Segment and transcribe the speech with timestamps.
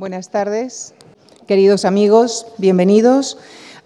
[0.00, 0.94] Buenas tardes,
[1.46, 3.36] queridos amigos, bienvenidos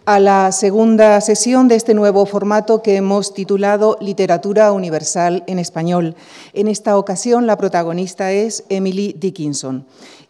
[0.04, 6.14] a la segunda sesión de este nuevo formato que hemos titulado Literatura Universal en Español.
[6.52, 9.86] En esta ocasión la protagonista es Emily Dickinson.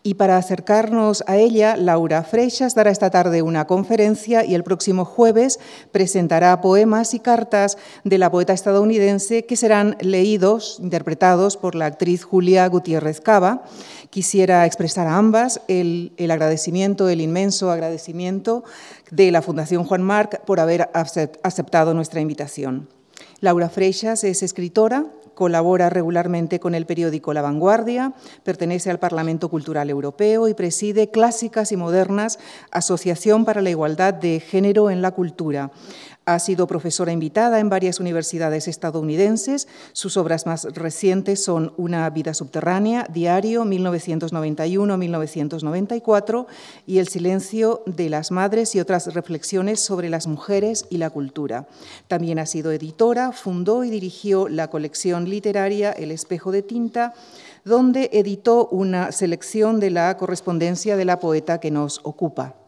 [0.06, 5.06] Y para acercarnos a ella, Laura Freixas dará esta tarde una conferencia y el próximo
[5.06, 5.58] jueves
[5.92, 12.22] presentará poemas y cartas de la poeta estadounidense que serán leídos, interpretados por la actriz
[12.22, 13.62] Julia Gutiérrez Cava.
[14.10, 18.62] Quisiera expresar a ambas el, el agradecimiento, el inmenso agradecimiento
[19.10, 22.90] de la Fundación Juan Marc por haber aceptado nuestra invitación.
[23.40, 28.12] Laura Freixas es escritora, colabora regularmente con el periódico La Vanguardia,
[28.42, 32.38] pertenece al Parlamento Cultural Europeo y preside Clásicas y Modernas,
[32.70, 35.70] Asociación para la Igualdad de Género en la Cultura.
[36.26, 39.68] Ha sido profesora invitada en varias universidades estadounidenses.
[39.92, 46.46] Sus obras más recientes son Una vida subterránea, Diario 1991-1994
[46.86, 51.68] y El silencio de las madres y otras reflexiones sobre las mujeres y la cultura.
[52.08, 57.12] También ha sido editora, fundó y dirigió la colección literaria El espejo de tinta,
[57.66, 62.63] donde editó una selección de la correspondencia de la poeta que nos ocupa.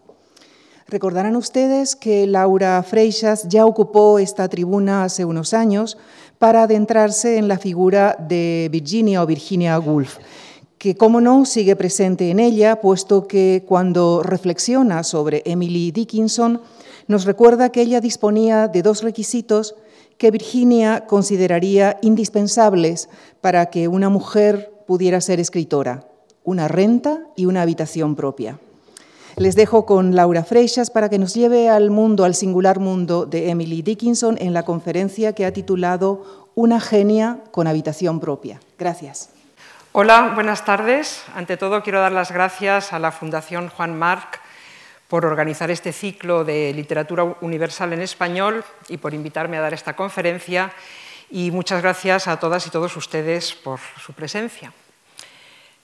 [0.88, 5.98] Recordarán ustedes que Laura Freixas ya ocupó esta tribuna hace unos años
[6.38, 10.18] para adentrarse en la figura de Virginia o Virginia Woolf,
[10.78, 16.60] que, como no, sigue presente en ella, puesto que cuando reflexiona sobre Emily Dickinson,
[17.08, 19.74] nos recuerda que ella disponía de dos requisitos
[20.18, 23.08] que Virginia consideraría indispensables
[23.40, 26.06] para que una mujer pudiera ser escritora,
[26.44, 28.60] una renta y una habitación propia.
[29.36, 33.50] Les dejo con Laura Freixas para que nos lleve al mundo, al singular mundo de
[33.50, 38.60] Emily Dickinson en la conferencia que ha titulado Una genia con habitación propia.
[38.78, 39.28] Gracias.
[39.92, 41.22] Hola, buenas tardes.
[41.34, 44.40] Ante todo quiero dar las gracias a la Fundación Juan Marc
[45.06, 49.94] por organizar este ciclo de literatura universal en español y por invitarme a dar esta
[49.94, 50.72] conferencia.
[51.30, 54.72] Y muchas gracias a todas y todos ustedes por su presencia.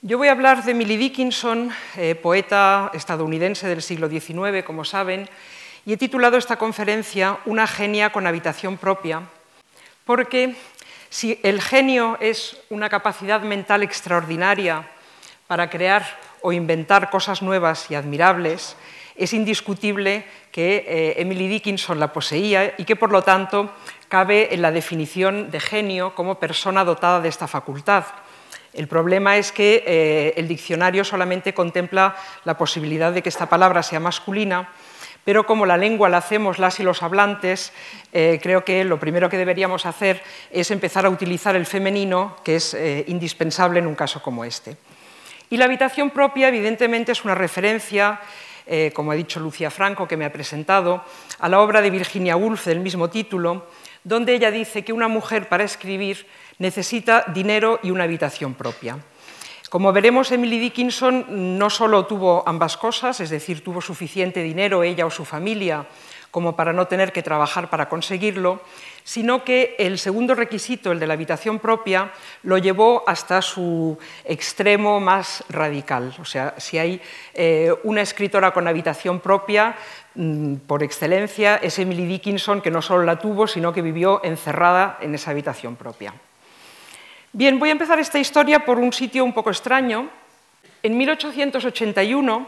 [0.05, 5.29] Yo voy a hablar de Emily Dickinson, eh, poeta estadounidense del siglo XIX, como saben,
[5.85, 9.21] y he titulado esta conferencia Una genia con habitación propia,
[10.03, 10.57] porque
[11.09, 14.89] si el genio es una capacidad mental extraordinaria
[15.47, 18.75] para crear o inventar cosas nuevas y admirables,
[19.15, 23.71] es indiscutible que eh, Emily Dickinson la poseía y que, por lo tanto,
[24.09, 28.03] cabe en la definición de genio como persona dotada de esta facultad.
[28.73, 33.83] El problema es que eh, el diccionario solamente contempla la posibilidad de que esta palabra
[33.83, 34.69] sea masculina,
[35.23, 37.71] pero como la lengua la hacemos las y los hablantes,
[38.11, 42.55] eh, creo que lo primero que deberíamos hacer es empezar a utilizar el femenino, que
[42.55, 44.75] es eh, indispensable en un caso como este.
[45.49, 48.19] Y la habitación propia, evidentemente, es una referencia,
[48.93, 51.03] como ha dicho Lucia Franco, que me ha presentado,
[51.37, 53.67] a la obra de Virginia Woolf del mismo título,
[54.03, 56.25] donde ella dice que una mujer para escribir
[56.59, 58.97] necesita dinero y una habitación propia.
[59.69, 65.05] Como veremos, Emily Dickinson no solo tuvo ambas cosas, es decir, tuvo suficiente dinero ella
[65.05, 65.87] o su familia
[66.33, 68.61] como para no tener que trabajar para conseguirlo,
[69.03, 72.11] sino que el segundo requisito, el de la habitación propia,
[72.41, 76.15] lo llevó hasta su extremo más radical.
[76.19, 76.99] O sea, si hay
[77.35, 79.75] eh, una escritora con habitación propia,
[80.15, 84.97] mm, por excelencia, es Emily Dickinson, que no solo la tuvo, sino que vivió encerrada
[85.01, 86.15] en esa habitación propia.
[87.35, 90.07] Bien, voy a empezar esta historia por un sitio un poco extraño.
[90.83, 92.47] En 1881,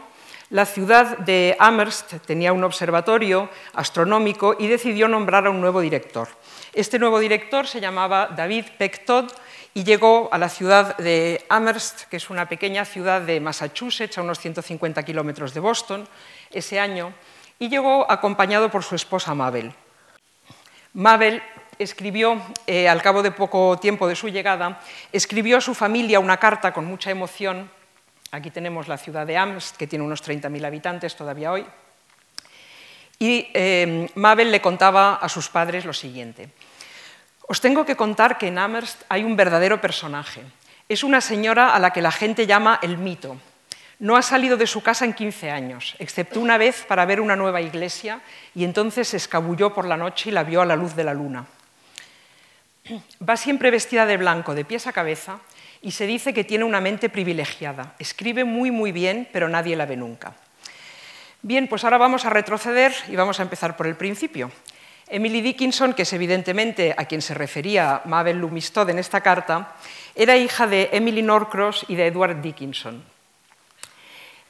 [0.50, 6.28] la ciudad de Amherst tenía un observatorio astronómico y decidió nombrar a un nuevo director.
[6.72, 9.32] Este nuevo director se llamaba David Peck Todd
[9.74, 14.22] y llegó a la ciudad de Amherst, que es una pequeña ciudad de Massachusetts, a
[14.22, 16.06] unos 150 kilómetros de Boston,
[16.52, 17.12] ese año,
[17.58, 19.74] y llegó acompañado por su esposa Mabel.
[20.94, 21.42] Mabel
[21.78, 24.80] escribió, eh, al cabo de poco tiempo de su llegada,
[25.12, 27.70] escribió a su familia una carta con mucha emoción.
[28.30, 31.66] Aquí tenemos la ciudad de Amst, que tiene unos 30.000 habitantes todavía hoy.
[33.18, 36.50] Y eh, Mabel le contaba a sus padres lo siguiente.
[37.48, 40.42] Os tengo que contar que en Amherst hay un verdadero personaje.
[40.88, 43.36] Es una señora a la que la gente llama el mito.
[43.98, 47.34] No ha salido de su casa en 15 años, excepto una vez para ver una
[47.34, 48.20] nueva iglesia,
[48.54, 51.14] y entonces se escabulló por la noche y la vio a la luz de la
[51.14, 51.46] luna.
[53.26, 55.38] Va siempre vestida de blanco, de pies a cabeza,
[55.82, 57.94] y se dice que tiene una mente privilegiada.
[57.98, 60.34] Escribe muy, muy bien, pero nadie la ve nunca.
[61.42, 64.50] Bien, pues ahora vamos a retroceder y vamos a empezar por el principio.
[65.08, 69.76] Emily Dickinson, que es evidentemente a quien se refería Mabel Lumistod en esta carta,
[70.16, 73.04] era hija de Emily Norcross y de Edward Dickinson.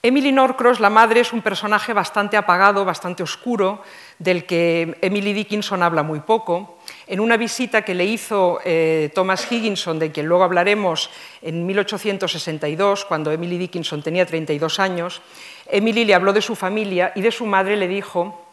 [0.02, 3.82] Emily Norcross, la madre, es un personaje bastante apagado, bastante oscuro,
[4.18, 6.75] del que Emily Dickinson habla muy poco.
[7.08, 11.10] En una visita que le hizo eh, Thomas Higginson, de quien luego hablaremos,
[11.40, 15.22] en 1862, cuando Emily Dickinson tenía 32 años,
[15.66, 18.45] Emily le habló de su familia y de su madre le dijo,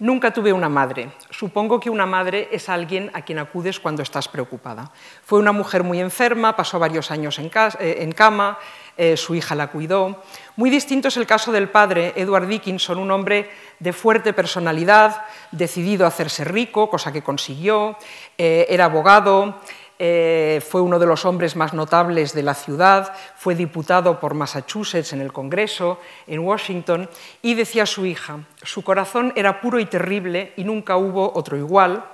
[0.00, 1.12] Nunca tuve una madre.
[1.30, 4.90] Supongo que una madre es alguien a quien acudes cuando estás preocupada.
[5.24, 7.48] Fue una mujer muy enferma, pasó varios años en,
[7.78, 8.58] eh, cama,
[8.96, 10.20] eh, su hija la cuidó.
[10.56, 13.48] Muy distinto es el caso del padre, Edward Dickinson, un hombre
[13.78, 17.96] de fuerte personalidad, decidido a hacerse rico, cosa que consiguió,
[18.36, 19.60] eh, era abogado,
[19.98, 25.12] eh, fue uno de los hombres más notables de la ciudad, fue diputado por Massachusetts
[25.12, 27.08] en el Congreso, en Washington,
[27.42, 31.56] y decía a su hija, su corazón era puro y terrible y nunca hubo otro
[31.56, 32.04] igual,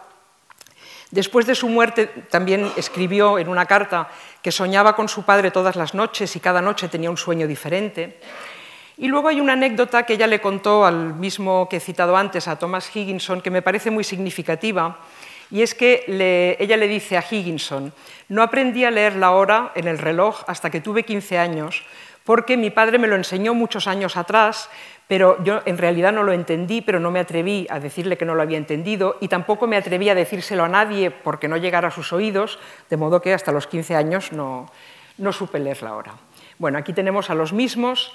[1.10, 4.08] Después de su muerte también escribió en una carta
[4.42, 8.20] que soñaba con su padre todas las noches y cada noche tenía un sueño diferente.
[8.96, 12.46] Y luego hay una anécdota que ella le contó al mismo que he citado antes,
[12.46, 14.98] a Thomas Higginson, que me parece muy significativa,
[15.50, 16.04] y es que
[16.58, 17.92] ella le dice a Higginson,
[18.28, 21.84] no aprendí a leer la hora en el reloj hasta que tuve 15 años,
[22.24, 24.70] porque mi padre me lo enseñó muchos años atrás,
[25.08, 28.36] pero yo en realidad no lo entendí, pero no me atreví a decirle que no
[28.36, 31.90] lo había entendido y tampoco me atreví a decírselo a nadie porque no llegara a
[31.90, 34.70] sus oídos, de modo que hasta los 15 años no,
[35.18, 36.14] no supe leer la hora.
[36.58, 38.14] Bueno, aquí tenemos a los mismos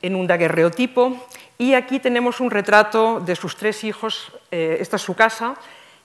[0.00, 1.26] en un daguerreotipo
[1.58, 5.56] y aquí tenemos un retrato de sus tres hijos, eh, esta es su casa,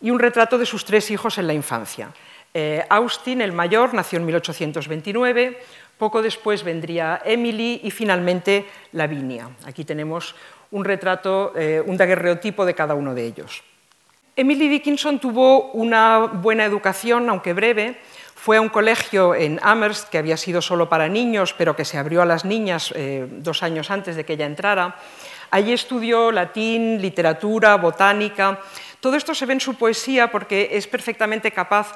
[0.03, 2.11] y un retrato de sus tres hijos en la infancia.
[2.53, 5.59] Eh, Austin, el mayor, nació en 1829,
[5.97, 9.49] poco después vendría Emily y finalmente Lavinia.
[9.65, 10.35] Aquí tenemos
[10.71, 13.63] un retrato, eh, un daguerreotipo de cada uno de ellos.
[14.35, 17.97] Emily Dickinson tuvo una buena educación, aunque breve.
[18.35, 21.97] Fue a un colegio en Amherst, que había sido solo para niños, pero que se
[21.97, 24.97] abrió a las niñas eh, dos años antes de que ella entrara.
[25.51, 28.59] Allí estudió latín, literatura, botánica.
[29.03, 31.91] Todo esto se ve en su poesía porque es perfectamente capaz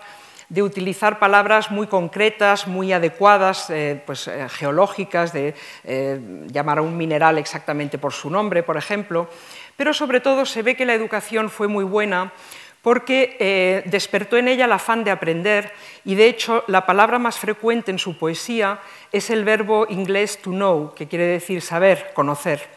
[0.49, 5.55] de utilizar palabras muy concretas, muy adecuadas, eh, pues, eh, geológicas, de
[5.85, 9.29] eh, llamar a un mineral exactamente por su nombre, por ejemplo,
[9.77, 12.33] pero sobre todo se ve que la educación fue muy buena
[12.81, 15.71] porque despertó en ella el afán de aprender
[16.05, 18.79] y de hecho la palabra más frecuente en su poesía
[19.13, 22.76] es el verbo inglés to know, que quiere decir saber, conocer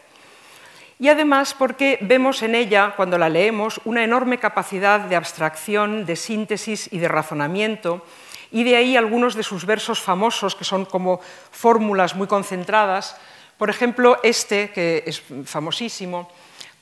[1.01, 6.15] y además porque vemos en ella, cuando la leemos, una enorme capacidad de abstracción, de
[6.15, 8.05] síntesis y de razonamiento,
[8.53, 11.21] y de ahí algunos de sus versos famosos, que son como
[11.51, 13.17] fórmulas muy concentradas.
[13.57, 16.29] Por ejemplo, este, que es famosísimo,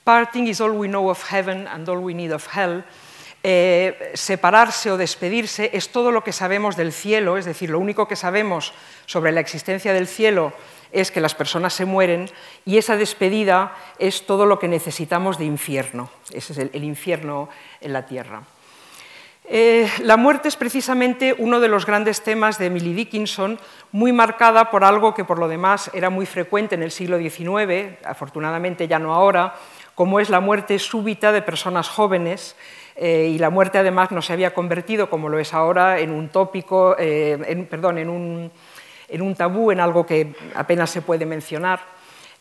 [0.03, 2.83] Parting is all we know of heaven and all we need of hell.
[3.41, 8.07] Eh, separarse o despedirse es todo lo que sabemos del cielo, es decir, lo único
[8.07, 8.73] que sabemos
[9.05, 10.51] sobre la existencia del cielo
[10.91, 12.29] es que las personas se mueren
[12.65, 16.09] y esa despedida es todo lo que necesitamos de infierno.
[16.31, 17.49] Ese es el, infierno
[17.81, 18.43] en la tierra.
[19.45, 23.59] Eh, la muerte es precisamente uno de los grandes temas de Emily Dickinson,
[23.91, 27.97] muy marcada por algo que por lo demás era muy frecuente en el siglo XIX,
[28.05, 29.55] afortunadamente ya no ahora,
[29.95, 32.55] como es la muerte súbita de personas jóvenes.
[33.01, 36.27] Eh, y la muerte además no se había convertido, como lo es ahora, en un
[36.27, 38.51] tópico, eh, perdón, en un,
[39.09, 41.79] en un tabú, en algo que apenas se puede mencionar.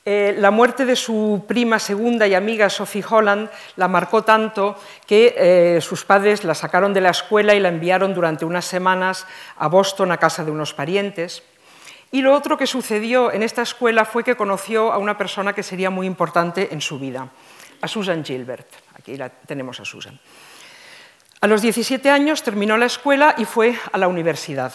[0.05, 4.75] Eh, la muerte de su prima segunda y amiga Sophie Holland la marcó tanto
[5.07, 9.27] que eh, sus padres la sacaron de la escuela y la enviaron durante unas semanas
[9.59, 11.43] a Boston a casa de unos parientes.
[12.11, 15.63] Y lo otro que sucedió en esta escuela fue que conoció a una persona que
[15.63, 17.29] sería muy importante en su vida,
[17.83, 18.67] a Susan Gilbert.
[18.95, 20.19] Aquí la tenemos a Susan.
[21.43, 24.73] A los 17 años terminó la escuela y fue a la universidad.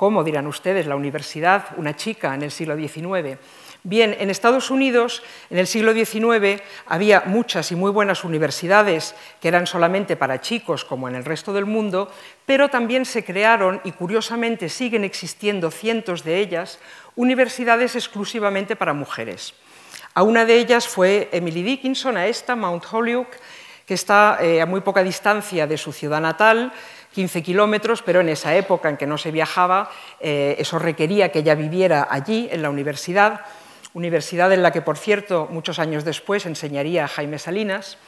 [0.00, 3.36] ¿Cómo, dirán ustedes, la universidad, una chica en el siglo XIX?
[3.82, 9.48] Bien, en Estados Unidos, en el siglo XIX, había muchas y muy buenas universidades que
[9.48, 12.10] eran solamente para chicos, como en el resto del mundo,
[12.46, 16.78] pero también se crearon, y curiosamente siguen existiendo cientos de ellas,
[17.14, 19.52] universidades exclusivamente para mujeres.
[20.14, 23.38] A una de ellas fue Emily Dickinson, a esta, Mount Holyoke,
[23.84, 26.72] que está eh, a muy poca distancia de su ciudad natal,
[27.12, 29.90] 15 kilómetros, pero en esa época en que no se viajaba,
[30.20, 33.40] eh, eso requería que ella viviera allí, en la universidad,
[33.94, 37.98] universidad en la que, por cierto, muchos años después enseñaría a Jaime Salinas,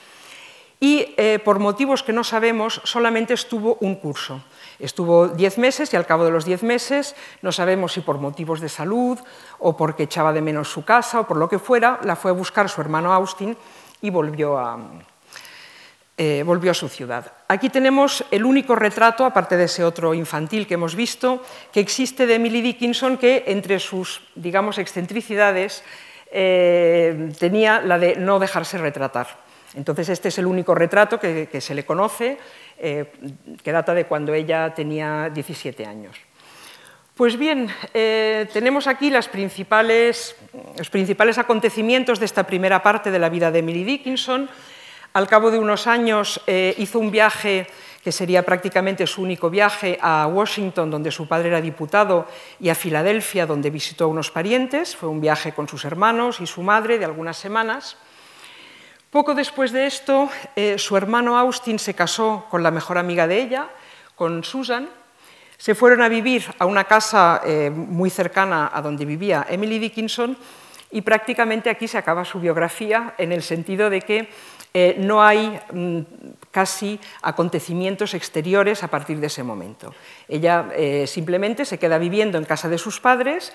[0.83, 4.43] y eh, por motivos que no sabemos, solamente estuvo un curso.
[4.81, 8.61] Estuvo diez meses y al cabo de los diez meses, no sabemos si por motivos
[8.61, 9.17] de salud
[9.61, 12.35] o porque echaba de menos su casa o por lo que fuera, la fue a
[12.35, 13.57] buscar su hermano Austin
[14.01, 14.77] y volvió a,
[16.19, 17.33] eh, volvió a su ciudad.
[17.49, 21.43] Aquí tenemos el único retrato, aparte de ese otro infantil que hemos visto,
[21.73, 25.83] que existe de Emily Dickinson, que entre sus, digamos, excentricidades
[26.31, 29.27] eh, tenía la de no dejarse retratar.
[29.75, 32.37] Entonces, este es el único retrato que, se le conoce,
[32.79, 33.11] eh,
[33.63, 36.15] que data de cuando ella tenía 17 años.
[37.15, 40.35] Pues bien, tenemos aquí los principales
[41.39, 44.51] acontecimientos de esta primera parte de la vida de Emily Dickinson.
[45.15, 47.67] Al cabo de unos años eh, hizo un viaje
[48.03, 52.27] que sería prácticamente su único viaje a Washington, donde su padre era diputado,
[52.59, 54.97] y a Filadelfia, donde visitó a unos parientes.
[54.97, 57.99] Fue un viaje con sus hermanos y su madre de algunas semanas.
[59.11, 63.43] Poco después de esto, eh, su hermano Austin se casó con la mejor amiga de
[63.43, 63.69] ella,
[64.17, 64.89] con Susan.
[65.59, 70.37] Se fueron a vivir a una casa eh, muy cercana a donde vivía Emily Dickinson
[70.93, 74.29] y prácticamente aquí se acaba su biografía en el sentido de que
[74.75, 76.01] eh, no hay mm,
[76.51, 79.95] casi acontecimientos exteriores a partir de ese momento.
[80.29, 83.53] Ella eh, simplemente se queda viviendo en casa de sus padres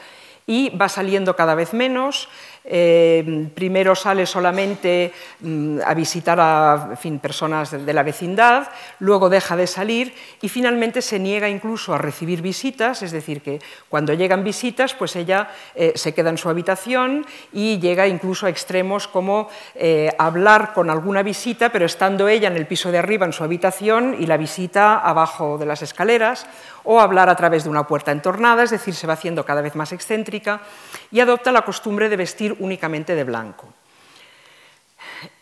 [0.47, 2.29] y va saliendo cada vez menos,
[2.69, 9.67] eh, primero sale solamente mm, a visitar a personas de, la vecindad, luego deja de
[9.67, 14.93] salir y finalmente se niega incluso a recibir visitas, es decir, que cuando llegan visitas,
[14.93, 20.09] pues ella eh, se queda en su habitación y llega incluso a extremos como eh,
[20.17, 24.17] hablar con alguna visita, pero estando ella en el piso de arriba en su habitación
[24.19, 26.47] y la visita abajo de las escaleras,
[26.89, 29.75] o hablar a través de una puerta entornada, es decir, se va haciendo cada vez
[29.75, 30.61] más excéntrica
[31.11, 33.67] y adopta la costumbre de vestir únicamente de blanco.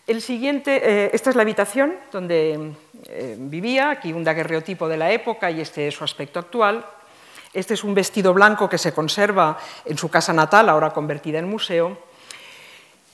[0.07, 2.73] El siguiente, eh, esta es la habitación donde
[3.05, 6.83] eh, vivía, aquí un daguerreotipo de la época y este es su aspecto actual.
[7.53, 11.47] Este es un vestido blanco que se conserva en su casa natal, ahora convertida en
[11.47, 11.95] museo.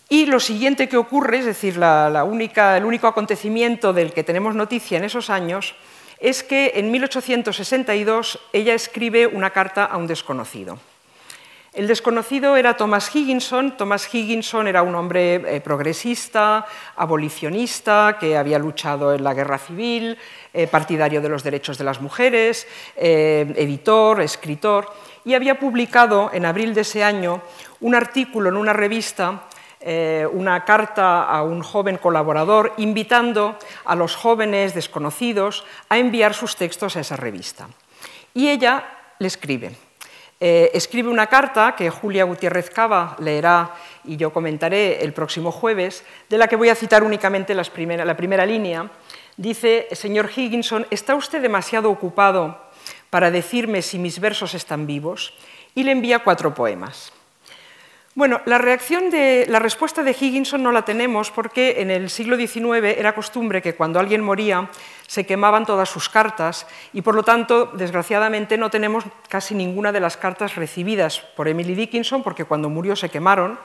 [0.08, 4.56] Y lo siguiente que ocurre, es decir, la única, el único acontecimiento del que tenemos
[4.56, 5.76] noticia en esos años,
[6.22, 10.78] es que en 1862 ella escribe una carta a un desconocido.
[11.74, 13.78] El desconocido era Thomas Higginson.
[13.78, 16.66] Thomas Higginson era un hombre eh, progresista,
[16.98, 20.18] abolicionista, que había luchado en la guerra civil,
[20.54, 26.46] eh, partidario de los derechos de las mujeres, eh, editor, escritor, y había publicado en
[26.46, 27.42] abril de ese año
[27.80, 29.44] un artículo en una revista
[29.84, 36.96] una carta a un joven colaborador invitando a los jóvenes desconocidos a enviar sus textos
[36.96, 37.68] a esa revista.
[38.34, 38.86] Y ella
[39.18, 39.76] le escribe,
[40.44, 46.04] eh, escribe una carta que Julia Gutiérrez Cava leerá y yo comentaré el próximo jueves,
[46.30, 47.64] de la que voy a citar únicamente la
[48.18, 48.90] primera línea.
[49.38, 52.58] Dice, señor Higginson, ¿está usted demasiado ocupado
[53.12, 55.36] para decirme si mis versos están vivos?
[55.76, 57.14] Y le envía cuatro poemas.
[58.14, 62.36] Bueno, la, reacción de, la respuesta de Higginson no la tenemos porque en el siglo
[62.36, 64.70] XIX era costumbre que cuando alguien moría
[65.08, 70.02] se quemaban todas sus cartas y por lo tanto, desgraciadamente, no tenemos casi ninguna de
[70.02, 73.58] las cartas recibidas por Emily Dickinson porque cuando murió se quemaron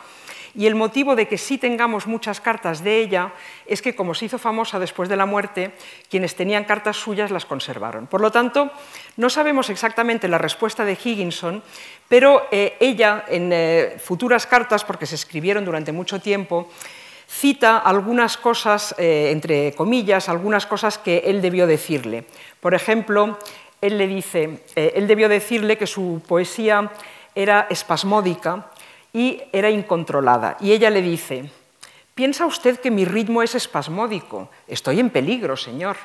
[0.56, 3.34] y el motivo de que sí tengamos muchas cartas de ella
[3.66, 5.72] es que, como se hizo famosa después de la muerte,
[6.08, 8.06] quienes tenían cartas suyas las conservaron.
[8.06, 8.70] Por lo tanto,
[9.18, 11.62] no sabemos exactamente la respuesta de Higginson,
[12.08, 16.68] pero eh, ella, en eh, futuras cartas, porque se escribieron durante mucho tiempo,
[17.26, 22.25] cita algunas cosas, eh, entre comillas, algunas cosas que él debió decirle.
[22.60, 23.38] Por ejemplo,
[23.80, 26.90] él le dice, él debió decirle que su poesía
[27.34, 28.70] era espasmódica
[29.12, 30.56] y era incontrolada.
[30.60, 31.50] Y ella le dice,
[32.14, 34.48] ¿piensa usted que mi ritmo es espasmódico?
[34.66, 35.96] Estoy en peligro, señor.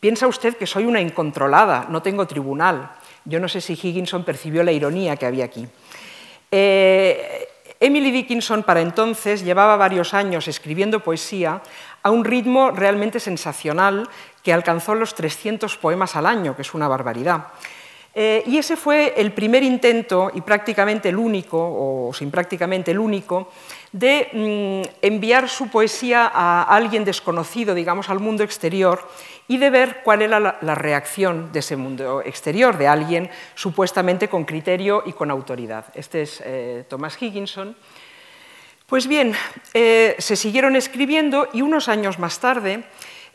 [0.00, 1.86] ¿Piensa usted que soy una incontrolada?
[1.88, 2.90] No tengo tribunal.
[3.24, 5.66] Yo no sé si Higginson percibió la ironía que había aquí.
[6.50, 7.48] Eh,
[7.80, 11.60] Emily Dickinson para entonces llevaba varios años escribiendo poesía
[12.02, 14.08] a un ritmo realmente sensacional
[14.42, 17.48] que alcanzó los 300 poemas al año, que es una barbaridad.
[18.16, 23.00] Eh, y ese fue el primer intento, y prácticamente el único, o sin prácticamente el
[23.00, 23.50] único,
[23.90, 29.08] de mm, enviar su poesía a alguien desconocido, digamos, al mundo exterior,
[29.48, 34.44] y de ver cuál era la, reacción de ese mundo exterior, de alguien supuestamente con
[34.44, 35.86] criterio y con autoridad.
[35.94, 37.76] Este es eh, Thomas Higginson.
[38.86, 39.34] Pues bien,
[39.72, 42.84] eh, se siguieron escribiendo y unos años más tarde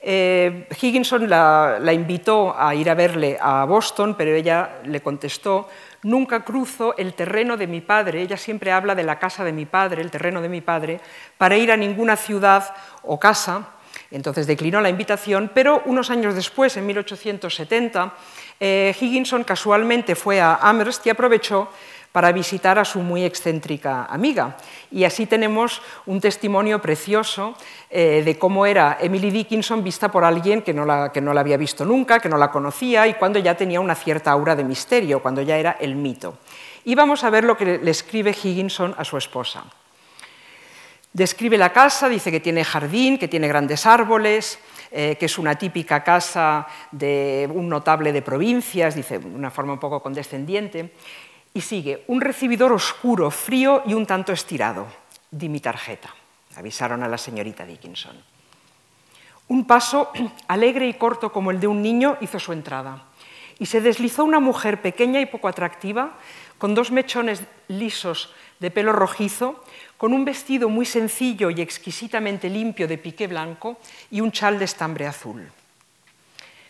[0.02, 5.68] eh, Higginson la, invitó a ir a verle a Boston, pero ella le contestó,
[6.04, 9.66] nunca cruzo el terreno de mi padre, ella siempre habla de la casa de mi
[9.66, 11.02] padre, el terreno de mi padre,
[11.38, 12.74] para ir a ninguna ciudad
[13.04, 13.68] o casa.
[14.12, 18.14] Entonces declinó la invitación, pero unos años después, en 1870,
[18.60, 21.70] eh, Higginson casualmente fue a Amherst y aprovechó
[22.12, 24.58] para visitar a su muy excéntrica amiga.
[24.92, 27.56] Y así tenemos un testimonio precioso
[27.90, 31.42] eh, de cómo era Emily Dickinson vista por alguien que no, la, que no la
[31.42, 34.64] había visto nunca, que no la conocía y cuando ya tenía una cierta aura de
[34.64, 36.40] misterio, cuando ya era el mito.
[36.84, 39.66] Y vamos a ver lo que le escribe Higginson a su esposa.
[41.12, 44.60] Describe la casa, dice que tiene jardín, que tiene grandes árboles,
[44.92, 49.74] eh, que es una típica casa de un notable de provincias, dice de una forma
[49.74, 50.94] un poco condescendiente,
[51.54, 54.86] y sigue, un recibidor oscuro, frío y un tanto estirado.
[55.32, 56.14] Di mi tarjeta,
[56.56, 58.16] avisaron a la señorita Dickinson.
[59.48, 60.12] Un paso
[60.48, 63.09] alegre y corto como el de un niño hizo su entrada,
[63.60, 66.18] y se deslizó una mujer pequeña y poco atractiva,
[66.58, 69.64] con dos mechones lisos de pelo rojizo,
[69.98, 73.78] con un vestido muy sencillo y exquisitamente limpio de piqué blanco
[74.10, 75.52] y un chal de estambre azul.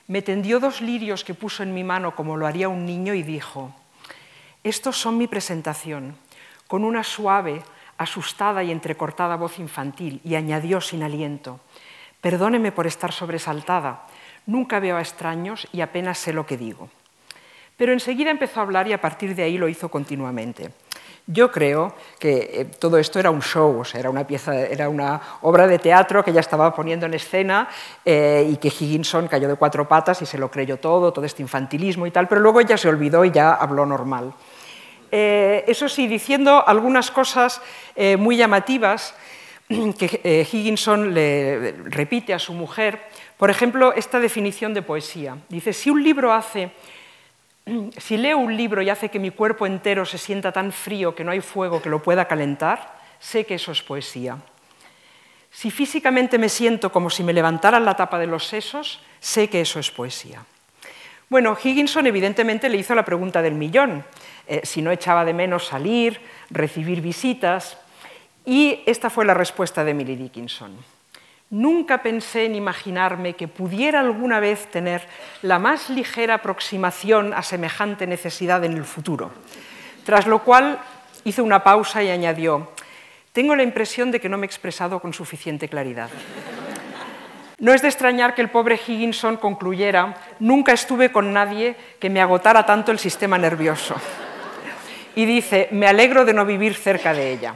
[0.08, 3.22] Me tendió dos lirios que puso en mi mano como lo haría un niño y
[3.22, 3.74] dijo,
[4.64, 6.18] estos son mi presentación,
[6.68, 7.62] con una suave,
[7.98, 11.60] asustada y entrecortada voz infantil, y añadió sin aliento,
[12.22, 14.08] perdóneme por estar sobresaltada,
[14.50, 16.90] nunca veo a extraños y apenas sé lo que digo.
[17.78, 20.72] Pero enseguida empezó a hablar y a partir de ahí lo hizo continuamente.
[21.32, 25.68] Yo creo que eh, todo esto era un show, era una pieza, era una obra
[25.68, 27.70] de teatro que ella estaba poniendo en escena
[28.04, 31.44] eh, y que Higginson cayó de cuatro patas y se lo creyó todo, todo este
[31.44, 34.34] infantilismo y tal, pero luego ella se olvidó y ya habló normal.
[35.12, 37.62] Eh, eso sí, diciendo algunas cosas
[38.18, 39.14] muy llamativas
[40.00, 43.09] que Higginson le repite a su mujer,
[43.40, 45.38] por ejemplo, esta definición de poesía.
[45.48, 46.72] Dice, si un libro hace
[47.98, 51.24] si leo un libro y hace que mi cuerpo entero se sienta tan frío que
[51.24, 54.38] no hay fuego que lo pueda calentar, sé que eso es poesía.
[55.52, 59.62] Si físicamente me siento como si me levantaran la tapa de los sesos, sé que
[59.62, 60.44] eso es poesía.
[61.28, 64.04] Bueno, Higginson evidentemente le hizo la pregunta del millón,
[64.48, 67.78] eh, si no echaba de menos salir, recibir visitas,
[68.46, 70.76] y esta fue la respuesta de Emily Dickinson.
[71.52, 75.08] Nunca pensé en imaginarme que pudiera alguna vez tener
[75.42, 79.32] la más ligera aproximación a semejante necesidad en el futuro.
[80.06, 80.80] Tras lo cual
[81.24, 82.70] hizo una pausa y añadió,
[83.34, 86.10] tengo la impresión de que no me he expresado con suficiente claridad.
[87.58, 92.22] No es de extrañar que el pobre Higginson concluyera, nunca estuve con nadie que me
[92.22, 93.96] agotara tanto el sistema nervioso.
[95.16, 97.56] Y dice, me alegro de no vivir cerca de ella.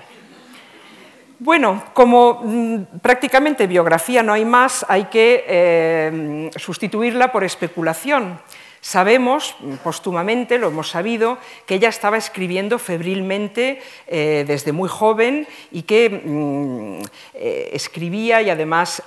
[1.44, 8.40] Bueno, como mm, prácticamente biografía no hay más, hay que eh, sustituirla por especulación.
[8.80, 9.54] Sabemos,
[9.84, 16.10] póstumamente, lo hemos sabido, que ella estaba escribiendo febrilmente eh, desde muy joven y que
[16.10, 17.04] mm,
[17.34, 19.04] eh, escribía y además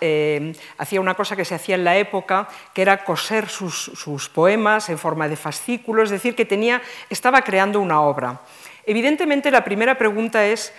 [0.76, 4.90] hacía una cosa que se hacía en la época, que era coser sus, sus poemas
[4.90, 8.42] en forma de fascículos, es decir, que tenía, estaba creando una obra.
[8.84, 10.74] Evidentemente, la primera pregunta es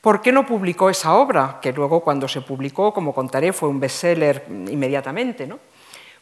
[0.00, 1.58] ¿Por qué no publicó esa obra?
[1.60, 5.46] Que luego cuando se publicó, como contaré, fue un bestseller inmediatamente.
[5.46, 5.58] ¿no?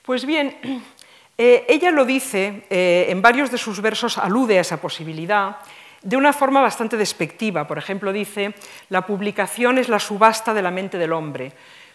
[0.03, 0.57] Pues bien,
[1.39, 5.59] eh, ella lo dice, eh, en varios de sus versos alude a esa posibilidad,
[6.03, 7.67] de una forma bastante despectiva.
[7.69, 8.55] Por ejemplo, dice,
[8.89, 11.53] la publicación es la subasta de la mente del hombre.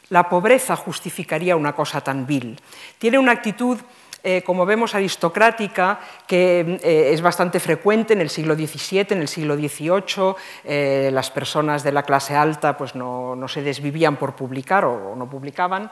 [0.10, 2.60] La pobreza justificaría una cosa tan vil.
[2.98, 3.78] Tiene una actitud
[4.26, 9.28] eh, como vemos, aristocrática, que eh, es bastante frecuente en el siglo XVII, en el
[9.28, 10.36] siglo XVIII.
[10.64, 15.30] Eh, las personas de la clase alta pues, no, se desvivían por publicar o, no
[15.30, 15.92] publicaban.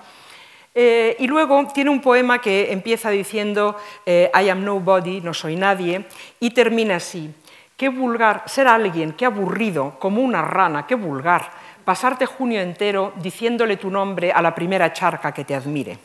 [0.74, 3.76] y luego tiene un poema que empieza diciendo
[4.08, 6.06] I am nobody, no soy nadie,
[6.40, 7.30] y termina así.
[7.76, 11.52] Qué vulgar, ser alguien, qué aburrido, como una rana, qué vulgar,
[11.84, 15.98] pasarte junio entero diciéndole tu nombre a la primera charca que te admire.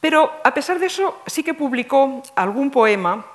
[0.00, 3.26] Pero a pesar de eso, sí que publicó algún poema.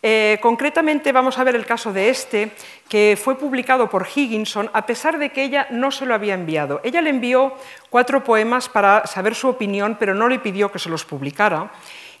[0.00, 2.52] Eh, concretamente vamos a ver el caso de este,
[2.88, 6.80] que fue publicado por Higginson, a pesar de que ella no se lo había enviado.
[6.84, 7.52] Ella le envió
[7.90, 11.72] cuatro poemas para saber su opinión, pero no le pidió que se los publicara.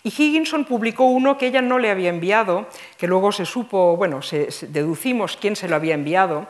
[0.02, 4.20] Y Higginson publicó uno que ella no le había enviado, que luego se supo, bueno,
[4.68, 6.46] deducimos quién se lo había enviado.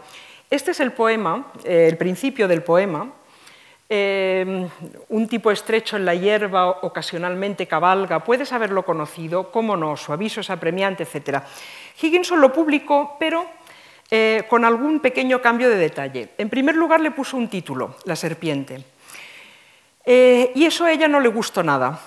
[0.51, 3.13] Este es el poema, eh, el principio del poema,
[3.90, 4.68] Em,
[5.09, 10.42] un tipo estrecho en la hierba ocasionalmente cabalga, puedes haberlo conocido, cómo no, su aviso
[10.42, 11.40] es apremiante, etc.
[12.03, 13.46] Higginson lo publicó, pero
[14.11, 16.29] eh, con algún pequeño cambio de detalle.
[16.37, 18.85] En primer lugar le puso un título, La serpiente.
[20.05, 21.98] Eh, y eso a ella no le gustó nada.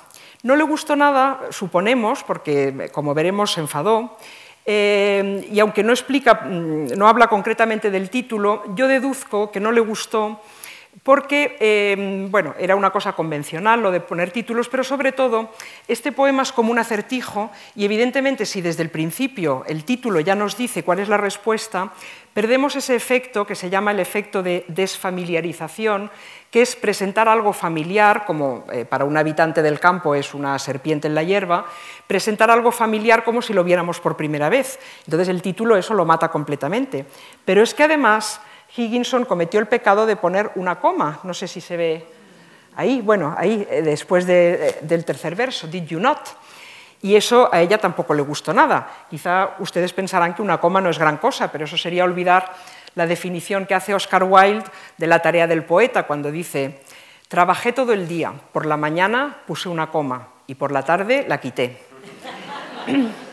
[0.43, 4.17] No le gustó nada, suponemos, porque como veremos se enfadó,
[4.65, 9.71] eh, y aunque no explica, mm, no habla concretamente del título, yo deduzco que no
[9.71, 10.41] le gustó
[11.04, 15.49] porque em, bueno, era una cosa convencional lo de poner títulos, pero sobre todo
[15.88, 20.36] este poema es como un acertijo y evidentemente si desde el principio el título ya
[20.36, 21.93] nos dice cuál es la respuesta,
[22.34, 26.12] perdemos ese efecto que se llama el efecto de desfamiliarización,
[26.51, 31.08] que es presentar algo familiar, como eh, para un habitante del campo es una serpiente
[31.08, 31.65] en la hierba,
[32.06, 34.77] presentar algo familiar como si lo viéramos por primera vez.
[35.06, 37.06] Entonces el título eso lo mata completamente.
[37.45, 38.41] Pero es que además
[38.75, 42.05] Higginson cometió el pecado de poner una coma, no sé si se ve
[42.75, 46.19] ahí, bueno, ahí eh, después eh, del tercer verso, did you not?
[47.01, 49.05] Y eso a ella tampoco le gustó nada.
[49.10, 52.53] Quizá ustedes pensarán que una coma no es gran cosa, pero eso sería olvidar
[52.93, 54.63] la definición que hace Oscar Wilde
[54.97, 56.81] de la tarea del poeta cuando dice,
[57.27, 61.39] trabajé todo el día, por la mañana puse una coma y por la tarde la
[61.39, 61.81] quité.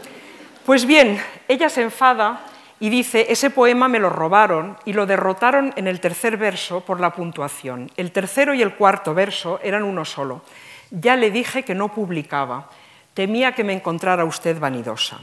[0.69, 2.43] Pues bien, ella se enfada
[2.81, 7.01] y dice, ese poema me lo robaron y lo derrotaron en el tercer verso por
[7.01, 7.91] la puntuación.
[7.97, 10.43] El tercero y el cuarto verso eran uno solo.
[10.91, 12.71] Ya le dije que no publicaba,
[13.15, 15.19] temía que me encontrara usted vanidosa.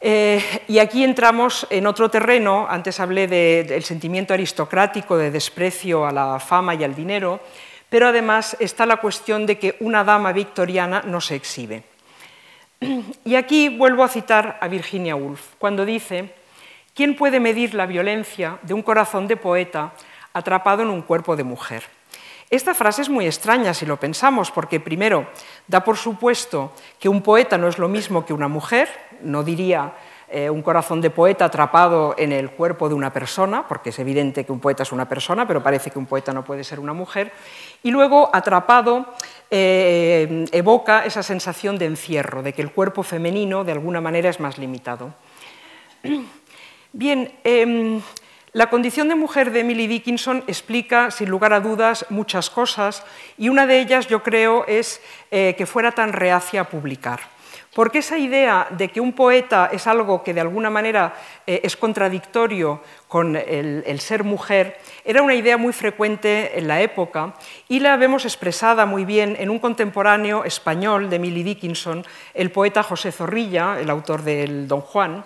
[0.00, 6.12] Eh, y aquí entramos en otro terreno, antes hablé del sentimiento aristocrático de desprecio a
[6.12, 7.40] la fama y al dinero,
[7.88, 11.82] pero además está la cuestión de que una dama victoriana no se exhibe.
[13.24, 16.34] Y aquí vuelvo a citar a Virginia Woolf, cuando dice,
[16.94, 19.92] ¿quién puede medir la violencia de un corazón de poeta
[20.32, 21.82] atrapado en un cuerpo de mujer?
[22.50, 25.28] Esta frase es muy extraña si lo pensamos, porque primero
[25.66, 28.88] da por supuesto que un poeta no es lo mismo que una mujer,
[29.20, 29.92] no diría
[30.30, 34.44] eh, un corazón de poeta atrapado en el cuerpo de una persona, porque es evidente
[34.44, 36.92] que un poeta es una persona, pero parece que un poeta no puede ser una
[36.92, 37.32] mujer,
[37.82, 39.06] y luego atrapado
[39.50, 44.38] eh, evoca esa sensación de encierro, de que el cuerpo femenino de alguna manera es
[44.38, 45.14] más limitado.
[46.92, 48.02] Bien, em,
[48.52, 53.02] la condición de mujer de Emily Dickinson explica, sin lugar a dudas, muchas cosas,
[53.38, 57.37] y una de ellas yo creo es eh, que fuera tan reacia a publicar
[57.74, 61.14] porque esa idea de que un poeta es algo que de alguna manera
[61.46, 67.34] eh, es contradictorio con el, ser mujer era una idea muy frecuente en la época
[67.68, 72.04] y la vemos expresada muy bien en un contemporáneo español de Emily Dickinson,
[72.34, 75.24] el poeta José Zorrilla, el autor del Don Juan,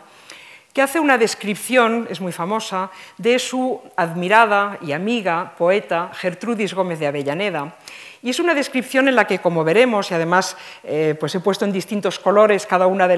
[0.73, 6.99] que hace una descripción, es muy famosa, de su admirada y amiga poeta Gertrudis Gómez
[6.99, 7.75] de Avellaneda,
[8.23, 11.65] y es una descripción en la que, como veremos, y además eh, pues he puesto
[11.65, 13.17] en distintos colores cada uno de,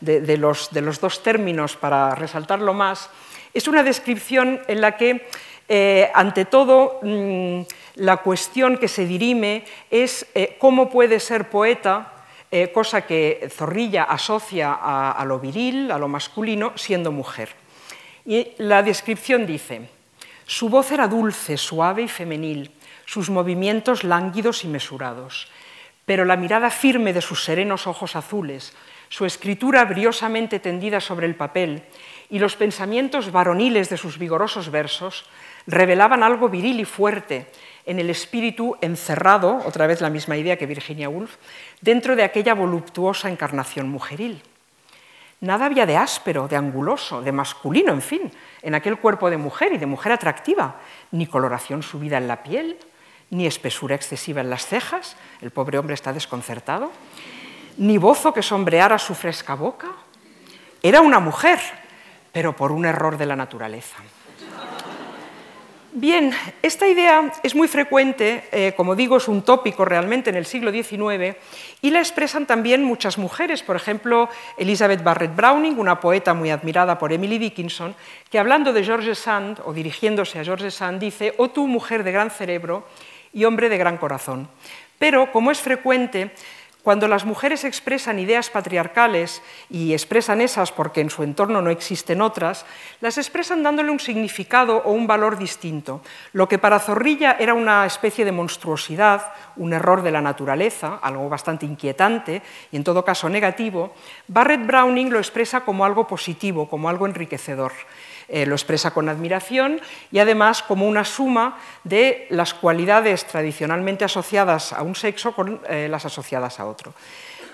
[0.00, 3.10] de, los, dos términos para resaltarlo más,
[3.52, 5.28] es una descripción en la que,
[5.68, 7.60] eh, ante todo, mm,
[7.96, 12.08] la cuestión que se dirime es eh, cómo puede ser poeta,
[12.74, 17.48] cosa que Zorrilla asocia a lo viril, a lo masculino, siendo mujer.
[18.26, 19.88] Y la descripción dice,
[20.44, 22.70] su voz era dulce, suave y femenil
[23.04, 25.48] sus movimientos lánguidos y mesurados,
[26.06, 28.74] pero la mirada firme de sus serenos ojos azules,
[29.08, 31.82] su escritura briosamente tendida sobre el papel
[32.30, 35.26] y los pensamientos varoniles de sus vigorosos versos
[35.66, 37.46] revelaban algo viril y fuerte
[37.84, 41.36] en el espíritu encerrado, otra vez la misma idea que Virginia Woolf,
[41.80, 44.42] dentro de aquella voluptuosa encarnación mujeril.
[45.40, 48.30] Nada había de áspero, de anguloso, de masculino, en fin,
[48.62, 50.76] en aquel cuerpo de mujer y de mujer atractiva,
[51.10, 52.78] ni coloración subida en la piel,
[53.32, 56.92] ni espesura excesiva en las cejas, el pobre hombre está desconcertado,
[57.78, 59.88] ni bozo que sombreara su fresca boca.
[60.82, 61.58] Era una mujer,
[62.30, 63.96] pero por un error de la naturaleza.
[65.94, 70.46] Bien, esta idea es muy frecuente, eh, como digo, es un tópico realmente en el
[70.46, 71.36] siglo XIX,
[71.82, 76.98] y la expresan también muchas mujeres, por ejemplo, Elizabeth Barrett Browning, una poeta muy admirada
[76.98, 77.94] por Emily Dickinson,
[78.30, 82.12] que hablando de George Sand, o dirigiéndose a George Sand, dice, oh tú, mujer de
[82.12, 82.86] gran cerebro,
[83.32, 84.48] y hombre de gran corazón.
[84.98, 86.32] Pero, como es frecuente,
[86.82, 89.40] cuando las mujeres expresan ideas patriarcales
[89.70, 92.66] y expresan esas porque en su entorno no existen otras,
[93.00, 96.00] las expresan dándole un significado o un valor distinto.
[96.32, 101.28] Lo que para Zorrilla era una especie de monstruosidad, un error de la naturaleza, algo
[101.28, 102.42] bastante inquietante
[102.72, 103.94] y en todo caso negativo,
[104.26, 107.72] Barrett Browning lo expresa como algo positivo, como algo enriquecedor.
[108.34, 109.78] Eh, lo expresa con admiración
[110.10, 115.86] y además como una suma de las cualidades tradicionalmente asociadas a un sexo con eh,
[115.90, 116.94] las asociadas a otro.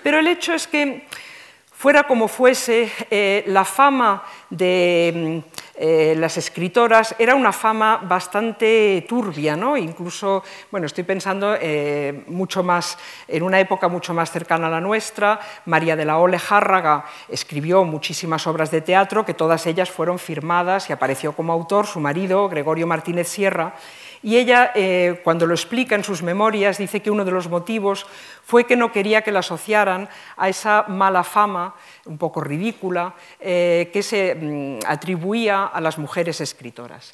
[0.03, 1.05] Pero el hecho es que
[1.79, 9.05] Fuera como fuese, eh, la fama de mm, eh, las escritoras era una fama bastante
[9.07, 9.77] turbia, ¿no?
[9.77, 12.97] incluso, bueno, estoy pensando eh, mucho más,
[13.29, 17.85] en una época mucho más cercana a la nuestra, María de la Ole Járraga escribió
[17.85, 22.49] muchísimas obras de teatro, que todas ellas fueron firmadas y apareció como autor su marido,
[22.49, 23.73] Gregorio Martínez Sierra,
[24.21, 28.05] Y ella, eh, cuando lo explica en sus memorias, dice que uno de los motivos
[28.43, 33.89] fue que no quería que la asociaran a esa mala fama, un poco ridícula, eh,
[33.93, 37.13] que se mm, atribuía a las mujeres escritoras.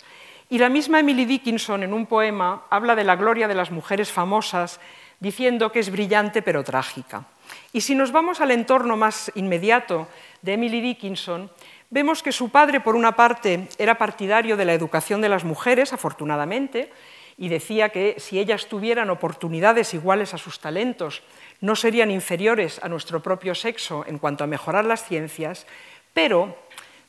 [0.49, 4.11] Y la misma Emily Dickinson, en un poema, habla de la gloria de las mujeres
[4.11, 4.79] famosas,
[5.19, 7.25] diciendo que es brillante pero trágica.
[7.73, 10.07] Y si nos vamos al entorno más inmediato
[10.45, 11.49] de Emily Dickinson,
[11.89, 15.91] vemos que su padre, por una parte, era partidario de la educación de las mujeres,
[15.91, 16.91] afortunadamente,
[17.37, 21.23] y decía que si ellas tuvieran oportunidades iguales a sus talentos,
[21.59, 25.65] no serían inferiores a nuestro propio sexo en cuanto a mejorar las ciencias,
[26.13, 26.55] pero,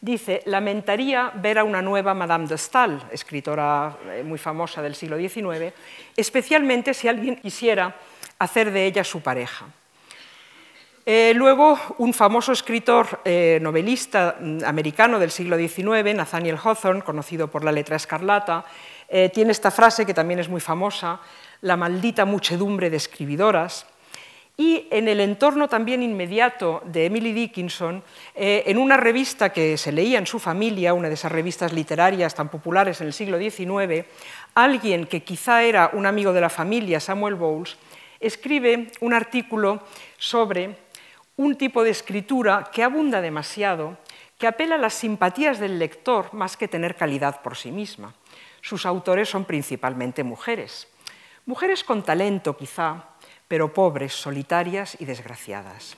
[0.00, 5.16] dice, lamentaría ver a una nueva Madame de Stael, escritora eh, muy famosa del siglo
[5.18, 5.72] XIX,
[6.16, 7.94] especialmente si alguien quisiera
[8.38, 9.66] hacer de ella su pareja.
[11.08, 17.46] Eh, luego, un famoso escritor eh, novelista mm, americano del siglo XIX, Nathaniel Hawthorne, conocido
[17.46, 18.64] por la letra escarlata,
[19.08, 21.20] eh, tiene esta frase que también es muy famosa,
[21.60, 23.86] la maldita muchedumbre de escribidoras.
[24.56, 28.02] Y en el entorno también inmediato de Emily Dickinson,
[28.34, 32.48] en una revista que se leía en su familia, una de esas revistas literarias tan
[32.48, 34.06] populares en el siglo XIX,
[34.54, 37.76] alguien que quizá era un amigo de la familia, Samuel Bowles,
[38.18, 39.82] escribe un artículo
[40.16, 40.85] sobre
[41.36, 43.98] un tipo de escritura que abunda demasiado,
[44.38, 48.14] que apela a las simpatías del lector más que tener calidad por sí misma.
[48.60, 50.88] Sus autores son principalmente mujeres.
[51.46, 53.04] Mujeres con talento, quizá,
[53.48, 55.96] pero pobres, solitarias y desgraciadas.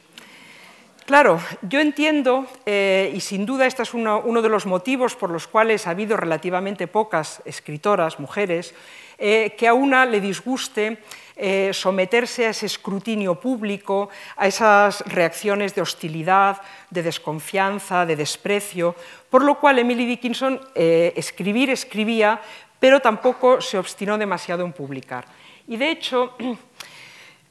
[1.09, 5.49] Claro, yo entiendo, eh, y sin duda este es uno, de los motivos por los
[5.49, 8.75] cuales ha habido relativamente pocas escritoras, mujeres,
[9.17, 10.99] eh, que a una le disguste
[11.41, 18.97] eh, someterse a ese escrutinio público, a esas reacciones de hostilidad, de desconfianza, de desprecio,
[19.31, 22.41] por lo cual Emily Dickinson eh, escribir escribía,
[22.81, 25.27] pero tampoco se obstinó demasiado en publicar.
[25.69, 26.35] Y de hecho,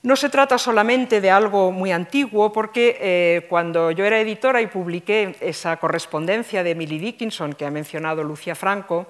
[0.04, 4.68] no se trata solamente de algo muy antiguo, porque eh, cuando yo era editora y
[4.68, 9.08] publiqué esa correspondencia de Emily Dickinson que ha mencionado Lucia Franco,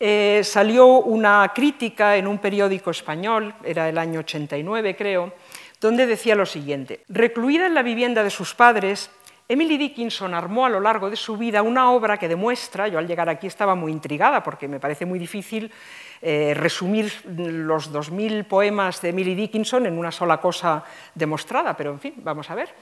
[0.00, 5.32] eh, salió una crítica en un periódico español, era el año 89 creo,
[5.80, 9.10] donde decía lo siguiente, recluida en la vivienda de sus padres,
[9.50, 13.08] Emily Dickinson armó a lo largo de su vida una obra que demuestra, yo al
[13.08, 15.72] llegar aquí estaba muy intrigada porque me parece muy difícil
[16.20, 20.84] eh, resumir los 2.000 poemas de Emily Dickinson en una sola cosa
[21.14, 22.74] demostrada, pero en fin, vamos a ver.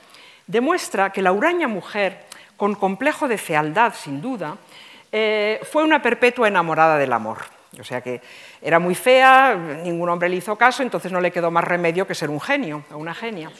[0.49, 2.25] Demuestra que la huraña mujer,
[2.57, 4.57] con complejo de fealdad sin duda,
[5.13, 7.39] eh, fue una perpetua enamorada del amor.
[7.79, 8.21] O sea que
[8.63, 12.15] era muy fea, ningún hombre le hizo caso, entonces no le quedó más remedio que
[12.15, 13.51] ser un genio o una genia.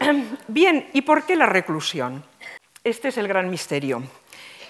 [0.48, 2.22] Bien, ¿y por qué la reclusión?
[2.82, 4.02] Este es el gran misterio.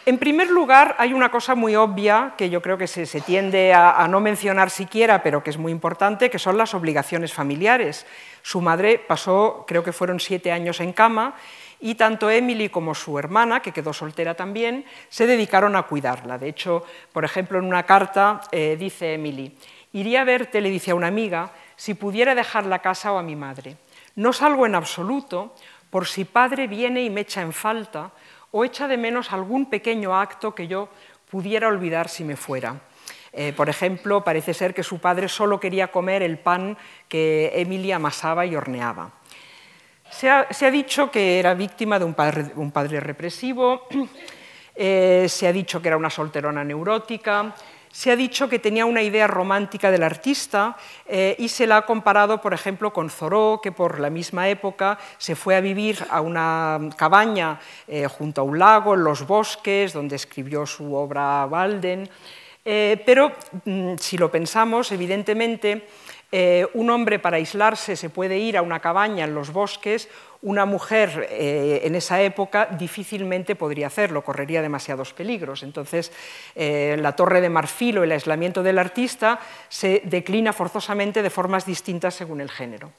[0.07, 4.07] En primer lugar, hay una cosa muy obvia que yo creo que se, tiende a,
[4.07, 8.05] no mencionar siquiera, pero que es muy importante, que son las obligaciones familiares.
[8.43, 11.37] Su madre pasó, creo que fueron siete años en cama,
[11.85, 16.39] y tanto Emily como su hermana, que quedó soltera también, se dedicaron a cuidarla.
[16.39, 19.55] De hecho, por ejemplo, en una carta eh, dice Emily,
[19.93, 23.23] iría a verte, le dice a una amiga, si pudiera dejar la casa o a
[23.23, 23.77] mi madre.
[24.17, 25.55] No salgo en absoluto
[25.91, 28.13] por si padre viene y me echa en falta
[28.51, 30.89] o echa de menos algún pequeño acto que yo
[31.31, 32.81] pudiera olvidar si me fuera.
[33.31, 37.93] Eh, por ejemplo, parece ser que su padre solo quería comer el pan que Emily
[37.93, 39.13] amasaba y horneaba.
[40.17, 43.89] Se ha, dicho que era víctima de un padre, represivo,
[44.77, 47.53] eh, se ha dicho que era una solterona neurótica,
[47.91, 51.83] se ha dicho que tenía una idea romántica del artista eh, y se la ha
[51.83, 56.21] comparado, por ejemplo, con Zoró, que por la misma época se fue a vivir a
[56.21, 62.09] una cabaña eh, junto a un lago, en los bosques, donde escribió su obra Walden.
[62.63, 63.33] pero
[63.65, 65.89] mm, si lo pensamos, evidentemente,
[66.37, 70.09] eh, un hombre para aislarse se puede ir a una cabaña en los bosques,
[70.43, 75.63] una mujer eh, en esa época difícilmente podría hacerlo, correría demasiados peligros.
[75.63, 76.11] Entonces,
[76.57, 81.67] eh, la torre de marfil o el aislamiento del artista se declina forzosamente de formas
[81.67, 82.91] distintas según el género.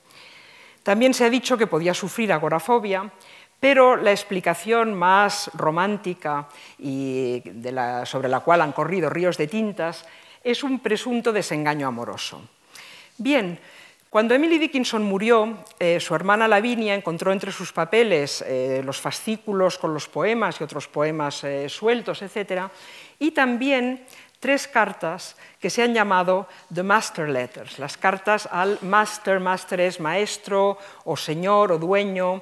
[0.82, 3.12] También se ha dicho que podía sufrir agorafobia,
[3.60, 6.48] pero la explicación más romántica
[6.80, 7.44] y
[8.06, 10.06] sobre la cual han corrido ríos de tintas
[10.42, 12.55] es un presunto desengaño amoroso.
[13.18, 13.58] Bien,
[14.16, 19.78] cuando Emily Dickinson murió, eh, su hermana Lavinia encontró entre sus papeles eh, los fascículos
[19.78, 22.64] con los poemas y otros poemas eh, sueltos, etc.,
[23.20, 24.06] y también
[24.40, 30.00] tres cartas que se han llamado The Master Letters, las cartas al Master, Master es
[30.00, 32.42] maestro o señor o dueño.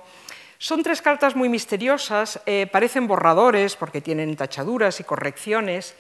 [0.58, 2.40] Son tres cartas muy misteriosas,
[2.72, 5.96] parecen borradores porque tienen tachaduras y correcciones,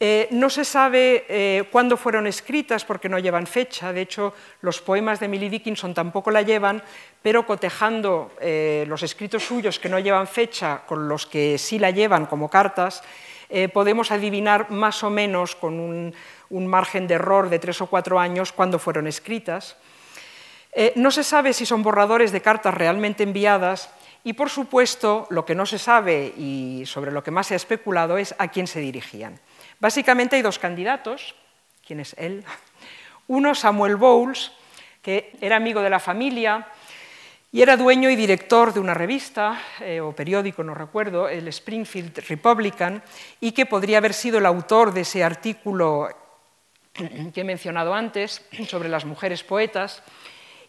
[0.00, 4.80] Eh, no se sabe eh, cuándo fueron escritas porque no llevan fecha, de hecho los
[4.80, 6.82] poemas de Emily Dickinson tampoco la llevan,
[7.22, 11.90] pero cotejando eh, los escritos suyos que no llevan fecha con los que sí la
[11.90, 13.02] llevan como cartas,
[13.72, 18.50] podemos adivinar más o menos con un, margen de error de tres o cuatro años
[18.50, 19.76] cuándo fueron escritas.
[20.96, 23.90] no se sabe si son borradores de cartas realmente enviadas
[24.24, 27.56] y, por supuesto, lo que no se sabe y sobre lo que más se ha
[27.56, 29.38] especulado es a quién se dirigían.
[29.84, 31.34] Básicamente hay dos candidatos.
[31.86, 32.42] ¿Quién es él?
[33.28, 34.50] Uno, Samuel Bowles,
[35.02, 36.68] que era amigo de la familia
[37.52, 42.16] y era dueño y director de una revista eh, o periódico, no recuerdo, el Springfield
[42.26, 43.02] Republican,
[43.42, 46.08] y que podría haber sido el autor de ese artículo
[46.94, 50.02] que he mencionado antes sobre las mujeres poetas.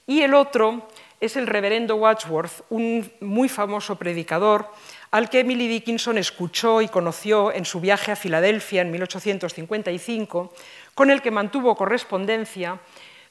[0.05, 0.89] Y el otro
[1.21, 4.69] es el reverendo Wadsworth, un muy famoso predicador
[5.15, 10.53] al que Emily Dickinson escuchó y conoció en su viaje a Filadelfia en 1855,
[10.93, 12.81] con el que mantuvo correspondencia,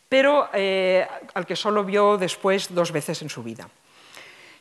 [0.09, 3.69] pero eh, al que solo vio después dos veces en su vida.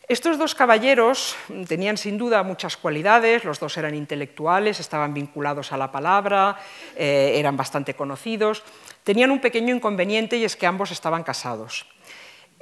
[0.09, 5.77] Estos dos caballeros tenían sin duda muchas cualidades, los dos eran intelectuales, estaban vinculados a
[5.77, 6.57] la palabra,
[6.93, 8.63] eh, eran bastante conocidos,
[9.05, 11.85] tenían un pequeño inconveniente y es que ambos estaban casados.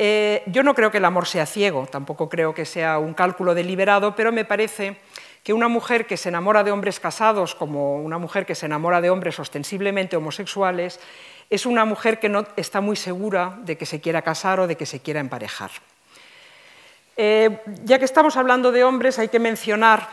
[0.04, 3.54] Eh, yo no creo que el amor sea ciego, tampoco creo que sea un cálculo
[3.54, 4.98] deliberado, pero me parece
[5.44, 9.00] que una mujer que se enamora de hombres casados como una mujer que se enamora
[9.00, 11.00] de hombres ostensiblemente homosexuales
[11.52, 14.76] es una mujer que no está muy segura de que se quiera casar o de
[14.76, 15.70] que se quiera emparejar.
[17.16, 20.10] Eh, ya que estamos hablando de hombres, hay que mencionar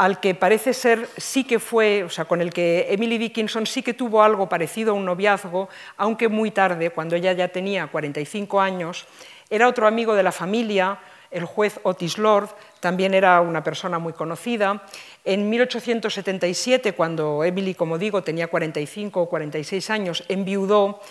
[0.00, 3.82] al que parece ser sí que fue, o sea, con el que Emily Dickinson sí
[3.82, 8.62] que tuvo algo parecido a un noviazgo, aunque muy tarde, cuando ella ya tenía 45
[8.62, 9.06] años,
[9.50, 10.98] era otro amigo de la familia,
[11.30, 12.48] el juez Otis Lord,
[12.80, 14.82] también era una persona muy conocida.
[15.22, 21.02] En 1877, cuando Emily, como digo, tenía 45 o 46 años, enviudó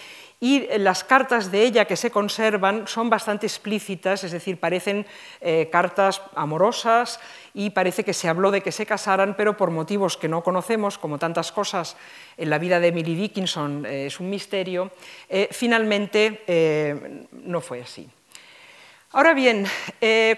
[0.42, 5.06] y las cartas de ella que se conservan son bastante explícitas, es decir, parecen
[5.42, 7.20] eh, cartas amorosas
[7.54, 10.98] y parece que se habló de que se casaran, pero por motivos que no conocemos,
[10.98, 11.98] como tantas cosas
[12.38, 14.92] en la vida de Emily Dickinson eh, es un misterio,
[15.28, 18.08] eh, finalmente no fue así.
[19.12, 19.66] Ahora bien,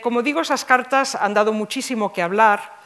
[0.01, 2.80] como digo, esas cartas han dado muchísimo que hablar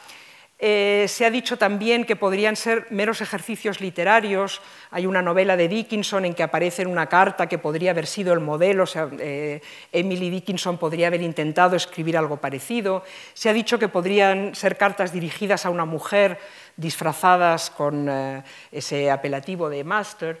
[0.58, 4.62] eh, se ha dicho también que podrían ser meros ejercicios literarios.
[4.90, 8.32] Hay una novela de Dickinson en que aparece en una carta que podría haber sido
[8.32, 8.84] el modelo.
[8.84, 9.60] O sea, eh,
[9.92, 13.04] Emily Dickinson podría haber intentado escribir algo parecido.
[13.34, 16.38] Se ha dicho que podrían ser cartas dirigidas a una mujer
[16.76, 18.42] disfrazadas con eh,
[18.72, 20.40] ese apelativo de master.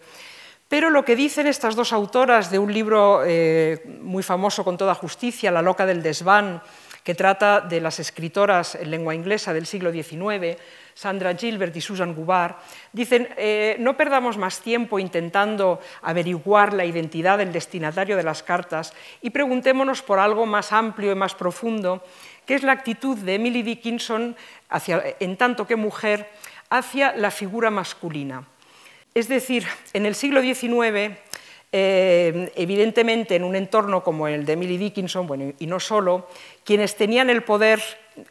[0.66, 3.22] Pero lo que dicen estas dos autoras de un libro
[4.00, 6.60] muy famoso con toda justicia, La loca del desván,
[7.06, 10.58] que trata de las escritoras en lengua inglesa del siglo XIX,
[10.92, 12.58] Sandra Gilbert y Susan Gubar,
[12.92, 18.92] dicen, eh, no perdamos más tiempo intentando averiguar la identidad del destinatario de las cartas
[19.22, 22.02] y preguntémonos por algo más amplio y más profundo,
[22.44, 24.34] que es la actitud de Emily Dickinson,
[25.20, 26.28] en tanto que mujer,
[26.70, 28.42] hacia la figura masculina.
[29.14, 31.16] Es decir, en el siglo XIX
[31.72, 36.28] eh, evidentemente, en un entorno como el de Emily Dickinson, bueno, y no solo,
[36.64, 37.80] quienes tenían el poder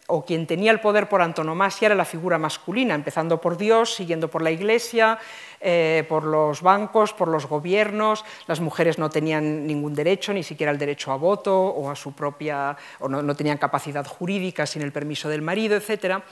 [0.08, 4.30] o quien tenía el poder por antonomasia era la figura masculina, empezando por Dios, siguiendo
[4.30, 5.20] por la Iglesia,
[5.62, 8.26] eh, por los bancos, por los gobiernos.
[8.48, 12.14] Las mujeres no tenían ningún derecho, ni siquiera el derecho a voto o a su
[12.14, 16.24] propia, o no, no tenían capacidad jurídica sin el permiso del marido, etcétera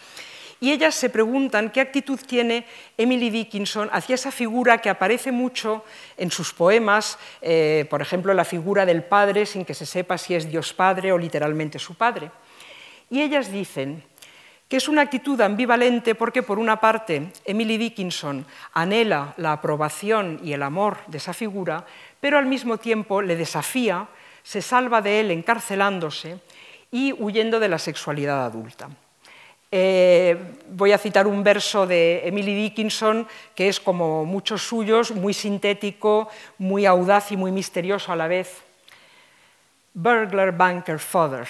[0.64, 2.66] y ellas se preguntan qué actitud tiene
[2.98, 5.84] Emily Dickinson hacia esa figura que aparece mucho
[6.16, 10.36] en sus poemas, eh, por ejemplo, la figura del padre sin que se sepa si
[10.36, 12.32] es Dios Padre o literalmente su padre.
[13.10, 14.06] Y ellas dicen
[14.70, 20.54] que es una actitud ambivalente porque, por una parte, Emily Dickinson anhela la aprobación y
[20.54, 21.86] el amor de esa figura,
[22.22, 24.08] pero al mismo tiempo le desafía,
[24.44, 26.40] se salva de él encarcelándose
[26.90, 28.88] y huyendo de la sexualidad adulta.
[29.76, 30.38] Eh,
[30.70, 36.30] voy a citar un verso de Emily Dickinson, que es como muchos suyos, muy sintético,
[36.60, 38.62] muy audaz y muy misterioso a la vez.
[39.96, 41.48] Burglar, banker, father.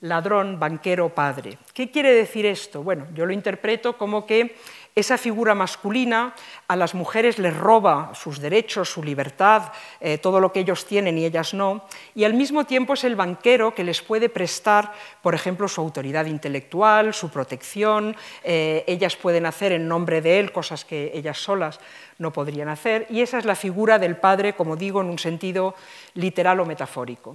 [0.00, 1.56] Ladrón, banquero, padre.
[1.72, 2.82] ¿Qué quiere decir esto?
[2.82, 4.56] Bueno, yo lo interpreto como que
[4.94, 6.34] esa figura masculina
[6.68, 11.18] a las mujeres les roba sus derechos, su libertad, eh, todo lo que ellos tienen
[11.18, 15.34] y ellas no, y al mismo tiempo es el banquero que les puede prestar, por
[15.34, 18.14] ejemplo, su autoridad intelectual, su protección,
[18.44, 21.80] eh, ellas pueden hacer en nombre de él cosas que ellas solas
[22.18, 25.74] no podrían hacer, y esa es la figura del padre, como digo, en un sentido
[26.14, 27.34] literal o metafórico.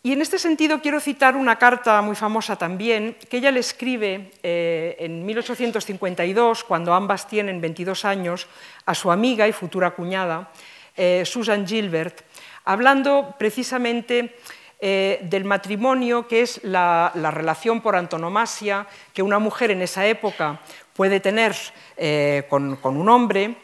[0.00, 4.30] Y en este sentido quiero citar una carta muy famosa también, que ella le escribe
[4.44, 8.46] eh, en 1852, cuando ambas tienen 22 años,
[8.86, 10.50] a su amiga y futura cuñada,
[10.96, 12.20] eh, Susan Gilbert,
[12.64, 14.36] hablando precisamente
[14.80, 20.60] eh, del matrimonio, que es la, relación por antonomasia que una mujer en esa época
[20.94, 21.56] puede tener
[22.48, 23.56] con, un hombre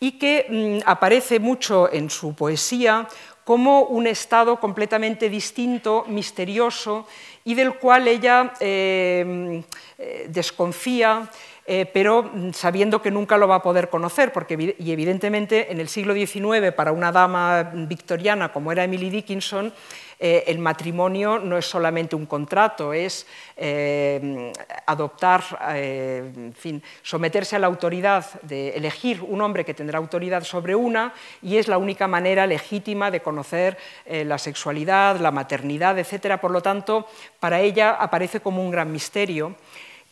[0.00, 3.06] y que mm, aparece mucho en su poesía
[3.44, 7.06] como un estado completamente distinto, misterioso,
[7.44, 9.62] y del cual ella eh,
[9.98, 11.28] eh, desconfía,
[11.64, 15.88] eh, pero sabiendo que nunca lo va a poder conocer, porque y evidentemente en el
[15.88, 19.72] siglo XIX, para una dama victoriana como era Emily Dickinson,
[20.18, 24.52] eh, el matrimonio no es solamente un contrato, es eh,
[24.86, 25.42] adoptar,
[25.74, 31.12] en fin, someterse a la autoridad de elegir un hombre que tendrá autoridad sobre una
[31.42, 36.40] y es la única manera legítima de conocer la sexualidad, la maternidad, etc.
[36.40, 37.06] Por lo tanto,
[37.40, 39.56] para ella aparece como un gran misterio.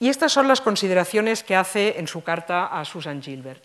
[0.00, 3.62] Y estas son las consideraciones que hace en su carta a Susan Gilbert.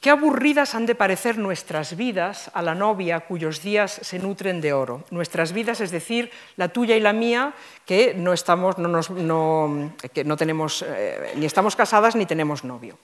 [0.00, 4.74] Qué aburridas han de parecer nuestras vidas a la novia cuyos días se nutren de
[4.74, 5.04] oro.
[5.10, 7.54] Nuestras vidas, es decir, la tuya y la mía,
[7.86, 12.98] que no, estamos, no, tenemos, eh, ni estamos casadas ni tenemos novio.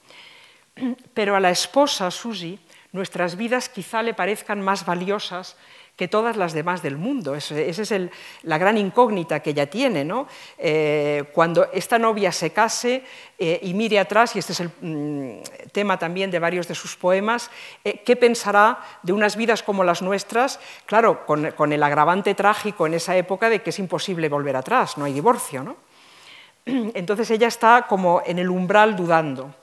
[1.15, 2.59] Pero a la esposa, Susi,
[2.93, 5.57] nuestras vidas quizá le parezcan más valiosas
[5.97, 7.35] que todas las demás del mundo.
[7.35, 7.95] Esa es
[8.43, 10.09] la gran incógnita que ella tiene.
[10.57, 13.05] Eh, cuando esta novia se case
[13.39, 16.97] eh, y mire atrás, y este es el mm, tema también de varios de sus
[16.97, 17.51] poemas,
[17.85, 20.59] eh, ¿qué pensará de unas vidas como las nuestras?
[20.87, 25.05] Claro, con, el agravante trágico en esa época de que es imposible volver atrás, no
[25.05, 25.77] hay divorcio.
[26.65, 29.55] Entonces ella está como en el umbral dudando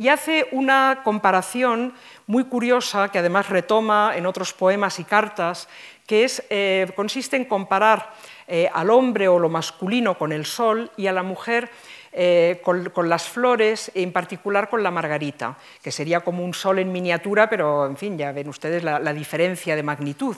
[0.00, 1.92] y hace una comparación
[2.26, 5.68] muy curiosa que además retoma en otros poemas y cartas,
[6.06, 8.14] que es, eh, consiste en comparar
[8.48, 11.68] eh, al hombre o lo masculino con el sol y a la mujer
[12.12, 16.90] eh, con, las flores, en particular con la margarita, que sería como un sol en
[16.90, 20.34] miniatura, pero en fin, ya ven ustedes la diferencia de magnitud.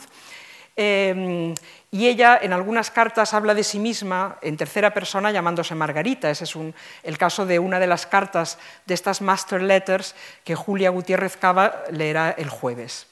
[0.75, 1.55] Em,
[1.91, 6.31] y ella en algunas cartas habla de sí misma en tercera persona llamándose Margarita.
[6.31, 6.57] Ese es
[7.03, 10.15] el caso de una de las cartas de estas Master Letters
[10.45, 13.07] que Julia Gutiérrez Cava leerá el jueves.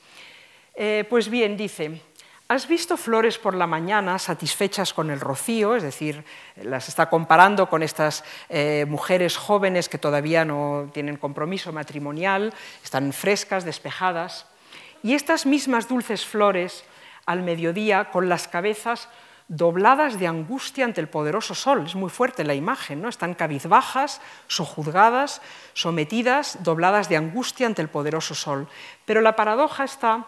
[0.74, 2.00] Eh, pues bien, dice,
[2.48, 5.76] ¿has visto flores por la mañana satisfechas con el rocío?
[5.76, 6.24] Es decir,
[6.62, 13.12] las está comparando con estas eh, mujeres jóvenes que todavía no tienen compromiso matrimonial, están
[13.12, 14.46] frescas, despejadas.
[15.02, 16.84] Y estas mismas dulces flores
[17.31, 19.09] al mediodía con las cabezas
[19.47, 21.85] dobladas de angustia ante el poderoso sol.
[21.87, 23.09] Es muy fuerte la imagen, ¿no?
[23.09, 28.68] Están cabizbajas, sojuzgadas, sometidas, dobladas de angustia ante el poderoso sol.
[29.05, 30.26] Pero la paradoja está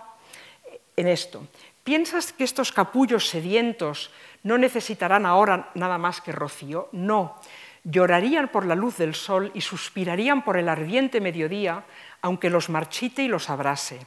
[0.97, 1.47] en esto.
[1.85, 4.11] ¿Piensas que estos capullos sedientos
[4.43, 6.89] no necesitarán ahora nada más que rocío?
[6.93, 7.39] No.
[7.85, 11.85] Llorarían por la luz del sol y suspirarían por el ardiente mediodía,
[12.23, 14.01] aunque los marchite y los abrase.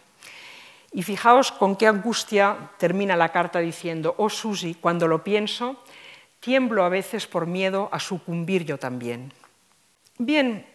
[0.96, 5.76] Y fijaos con qué angustia termina la carta diciendo, oh Susi, cuando lo pienso,
[6.40, 9.34] tiemblo a veces por miedo a sucumbir yo también.
[10.18, 10.66] Bien,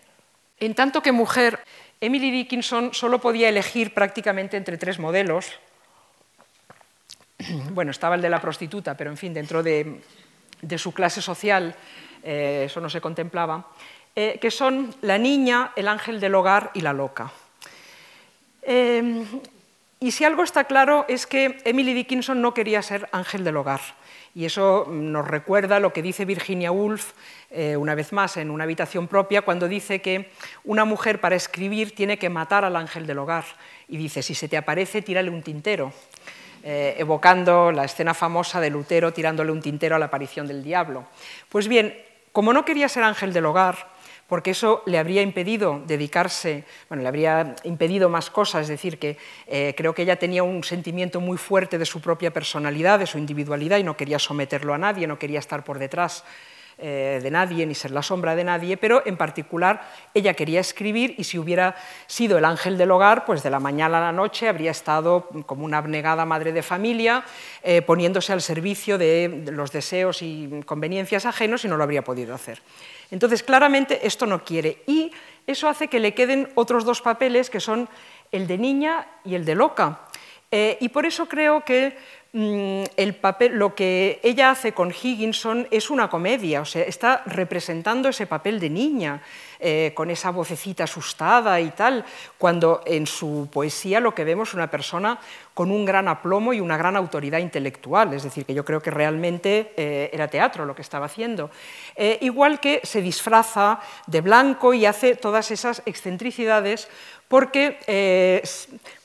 [0.58, 1.64] en tanto que mujer,
[2.02, 5.58] Emily Dickinson solo podía elegir prácticamente entre tres modelos.
[7.72, 10.02] Bueno, estaba el de la prostituta, pero en fin, dentro de,
[10.76, 11.74] su clase social
[12.22, 13.70] eh, eso no se contemplaba,
[14.14, 17.32] eh, que son la niña, el ángel del hogar y la loca.
[18.60, 19.24] Eh,
[20.00, 23.80] y si algo está claro es que Emily Dickinson no quería ser ángel del hogar.
[24.34, 27.12] Y eso nos recuerda lo que dice Virginia Woolf,
[27.50, 30.30] eh, una vez más, en una habitación propia, cuando dice que
[30.64, 33.44] una mujer para escribir tiene que matar al ángel del hogar.
[33.88, 35.92] Y dice, si se te aparece, tírale un tintero,
[36.62, 41.06] eh, evocando la escena famosa de Lutero tirándole un tintero a la aparición del diablo.
[41.48, 41.94] Pues bien,
[42.32, 43.88] como no quería ser ángel del hogar,
[44.30, 49.18] porque eso le habría impedido dedicarse, bueno, le habría impedido más cosas, es decir, que
[49.48, 53.18] eh, creo que ella tenía un sentimiento muy fuerte de su propia personalidad, de su
[53.18, 56.22] individualidad, y no quería someterlo a nadie, no quería estar por detrás
[56.80, 59.82] eh, de nadie ni ser la sombra de nadie, pero en particular
[60.14, 61.76] ella quería escribir y si hubiera
[62.06, 65.64] sido el ángel del hogar, pues de la mañana a la noche habría estado como
[65.64, 67.24] una abnegada madre de familia,
[67.62, 72.34] eh, poniéndose al servicio de los deseos y conveniencias ajenos y no lo habría podido
[72.34, 72.62] hacer.
[73.10, 74.82] Entonces, claramente esto no quiere.
[74.86, 75.12] Y
[75.46, 77.88] eso hace que le queden otros dos papeles, que son
[78.32, 80.00] el de niña y el de loca.
[80.52, 81.96] Eh, y por eso creo que
[82.32, 88.08] el papel, lo que ella hace con Higginson es una comedia, o sea, está representando
[88.08, 89.22] ese papel de niña.
[89.62, 92.02] eh, con esa vocecita asustada y tal,
[92.38, 95.18] cuando en su poesía lo que vemos es una persona
[95.52, 98.90] con un gran aplomo y una gran autoridad intelectual, es decir, que yo creo que
[98.90, 101.50] realmente eh, era teatro lo que estaba haciendo.
[101.94, 106.88] Eh, igual que se disfraza de blanco y hace todas esas excentricidades
[107.30, 108.42] porque eh,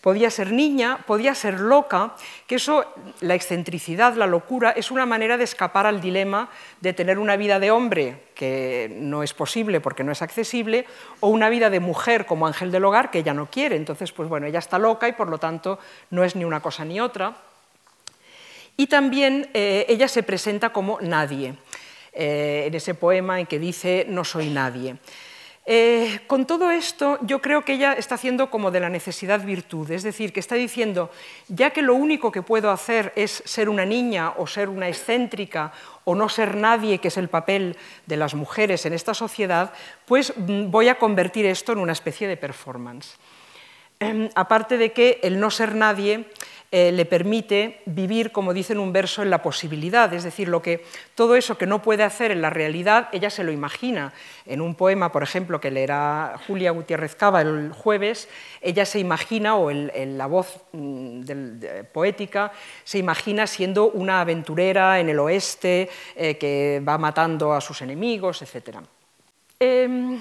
[0.01, 2.15] podía ser niña, podía ser loca,
[2.47, 2.83] que eso,
[3.21, 6.49] la excentricidad, la locura, es una manera de escapar al dilema
[6.81, 10.87] de tener una vida de hombre, que no es posible porque no es accesible,
[11.19, 13.75] o una vida de mujer como ángel del hogar, que ella no quiere.
[13.75, 15.77] Entonces, pues bueno, ella está loca y por lo tanto
[16.09, 17.35] no es ni una cosa ni otra.
[18.75, 21.53] Y también eh, ella se presenta como nadie,
[22.11, 24.95] eh, en ese poema en que dice no soy nadie.
[25.67, 29.89] Eh, con todo esto, yo creo que ella está haciendo como de la necesidad virtud,
[29.89, 31.09] es decir, que está diciendo,
[31.47, 35.73] ya que lo único que puedo hacer es ser una niña o ser una excéntrica
[36.03, 39.73] o no ser nadie, que es el papel de las mujeres en esta sociedad,
[40.05, 43.17] pues mm, voy a convertir esto en una especie de performance.
[43.99, 46.25] Em, aparte de que el no ser nadie
[46.77, 50.61] eh, le permite vivir, como dice en un verso, en la posibilidad, es decir, lo
[50.61, 50.83] que,
[51.15, 54.11] todo eso que no puede hacer en la realidad, ella se lo imagina.
[54.45, 58.27] En un poema, por ejemplo, que leerá Julia Gutiérrez Cava el jueves,
[58.59, 61.21] ella se imagina, o en, la voz mm,
[61.93, 62.51] poética,
[62.83, 68.41] se imagina siendo una aventurera en el oeste eh, que va matando a sus enemigos,
[68.41, 68.79] etc.
[69.61, 70.19] Em,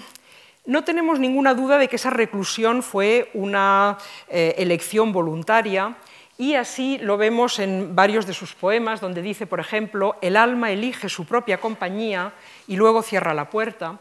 [0.67, 3.99] no tenemos ninguna duda de que esa reclusión fue una
[4.29, 5.97] eh, elección voluntaria
[6.37, 10.73] y así lo vemos en varios de sus poemas, donde dice, por ejemplo, el alma
[10.73, 12.33] elige su propia compañía
[12.67, 14.01] y luego cierra la puerta.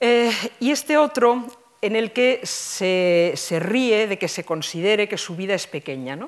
[0.00, 0.30] Eh,
[0.60, 1.46] y este otro,
[1.80, 6.18] en el que se, ríe de que se considere que su vida es pequeña.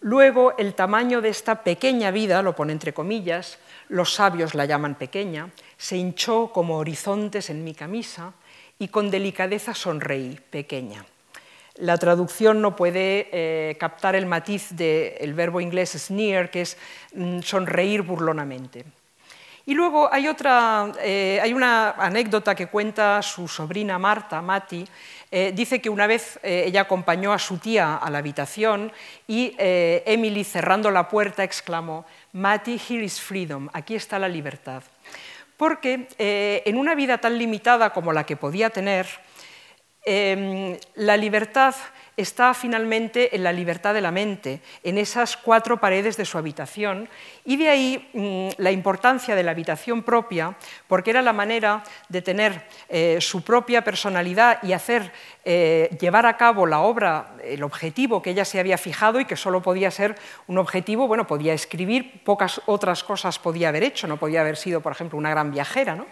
[0.00, 4.96] Luego, el tamaño de esta pequeña vida, lo pone entre comillas, los sabios la llaman
[4.96, 8.34] pequeña, se hinchó como horizontes en mi camisa
[8.78, 11.06] y con delicadeza sonreí, pequeña.
[11.78, 16.78] La traducción no puede eh, captar el matiz del verbo inglés sneer, que es
[17.14, 18.84] mm, sonreír burlonamente.
[19.66, 24.86] Y luego hay, otra, eh, hay una anécdota que cuenta su sobrina Marta, Mati.
[25.30, 28.92] Eh, dice que una vez ella acompañó a su tía a la habitación
[29.26, 34.84] y Emily, cerrando la puerta, exclamó, Mati, here is freedom, aquí está la libertad.
[35.56, 39.08] Porque en una vida tan limitada como la que podía tener,
[40.08, 41.74] Em, la libertad
[42.16, 47.08] está finalmente en la libertad de la mente, en esas cuatro paredes de su habitación,
[47.44, 50.54] y de ahí mm, la importancia de la habitación propia,
[50.86, 55.12] porque era la manera de tener eh, su propia personalidad y hacer
[55.44, 59.36] eh, llevar a cabo la obra, el objetivo que ella se había fijado y que
[59.36, 60.14] solo podía ser
[60.46, 64.80] un objetivo, bueno, podía escribir, pocas otras cosas podía haber hecho, no podía haber sido,
[64.80, 66.06] por ejemplo, una gran viajera, ¿no?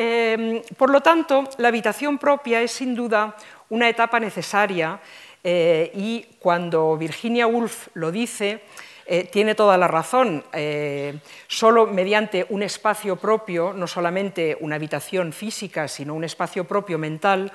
[0.00, 3.34] Em, por lo tanto, la habitación propia es sin duda
[3.68, 5.00] una etapa necesaria
[5.42, 8.62] eh, y cuando Virginia Woolf lo dice,
[9.06, 10.44] eh, tiene toda la razón.
[10.52, 11.18] Eh,
[11.48, 17.50] solo mediante un espacio propio, no solamente una habitación física, sino un espacio propio mental,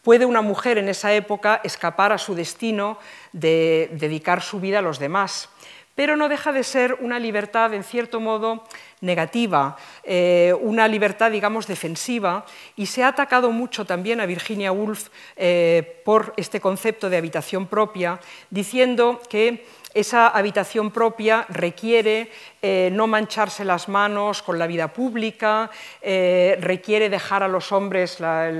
[0.00, 2.98] puede una mujer en esa época escapar a su destino
[3.32, 5.50] de dedicar su vida a los demás
[5.94, 8.64] pero no deja de ser una libertad, en cierto modo,
[9.00, 15.08] negativa, eh, una libertad, digamos, defensiva, y se ha atacado mucho también a Virginia Woolf
[15.36, 18.20] eh, por este concepto de habitación propia,
[18.50, 22.30] diciendo que esa habitación propia requiere
[22.62, 25.70] eh, no mancharse las manos con la vida pública,
[26.00, 28.50] eh, requiere dejar a los hombres la,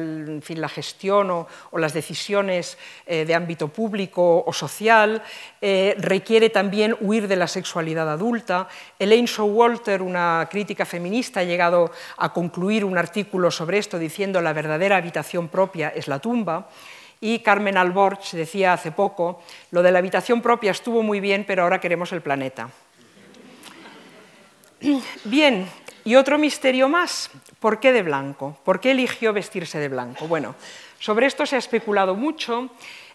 [0.43, 1.47] fin, la gestión o,
[1.79, 2.77] las decisiones
[3.07, 5.23] eh, de ámbito público o social,
[5.61, 8.69] requiere también huir de la sexualidad adulta.
[8.99, 14.53] Elaine Showalter, una crítica feminista, ha llegado a concluir un artículo sobre esto diciendo la
[14.53, 16.69] verdadera habitación propia es la tumba.
[17.23, 21.63] Y Carmen Alborch decía hace poco, lo de la habitación propia estuvo muy bien, pero
[21.63, 22.69] ahora queremos el planeta.
[25.25, 25.69] Bien,
[26.05, 28.59] y otro misterio más, ¿por qué de blanco?
[28.65, 30.27] ¿Por qué eligió vestirse de blanco?
[30.27, 30.57] Bueno,
[30.99, 32.71] sobre esto se ha especulado mucho.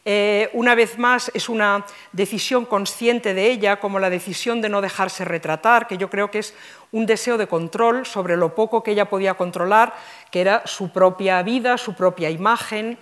[0.06, 4.80] Eh, una vez más, es una decisión consciente de ella, como la decisión de no
[4.80, 6.54] dejarse retratar, que yo creo que es
[6.94, 9.94] un deseo de control sobre lo poco que ella podía controlar,
[10.32, 12.98] que era su propia vida, su propia imagen.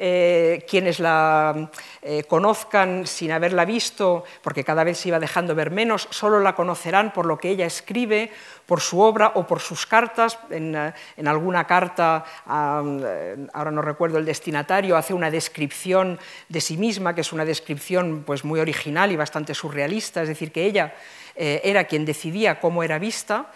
[0.00, 1.70] Eh, quienes la
[2.02, 6.54] eh, conozcan sin haberla visto, porque cada vez se iba dejando ver menos, solo la
[6.54, 8.30] conocerán por lo que ella escribe,
[8.64, 10.38] por su obra o por sus cartas.
[10.50, 10.92] En, eh,
[11.26, 17.32] alguna carta, ahora no recuerdo el destinatario, hace una descripción de sí misma, que es
[17.32, 20.94] una descripción pues, muy original y bastante surrealista, es decir, que ella
[21.34, 23.50] era quien decidía cómo era vista.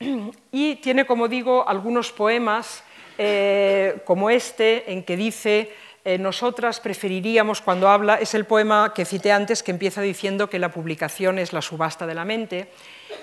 [0.52, 2.82] Y tiene, como digo, algunos poemas
[3.18, 5.72] eh, como este, en que dice,
[6.04, 10.58] eh, nosotras preferiríamos, cuando habla, es el poema que cité antes, que empieza diciendo que
[10.58, 12.68] la publicación es la subasta de la mente,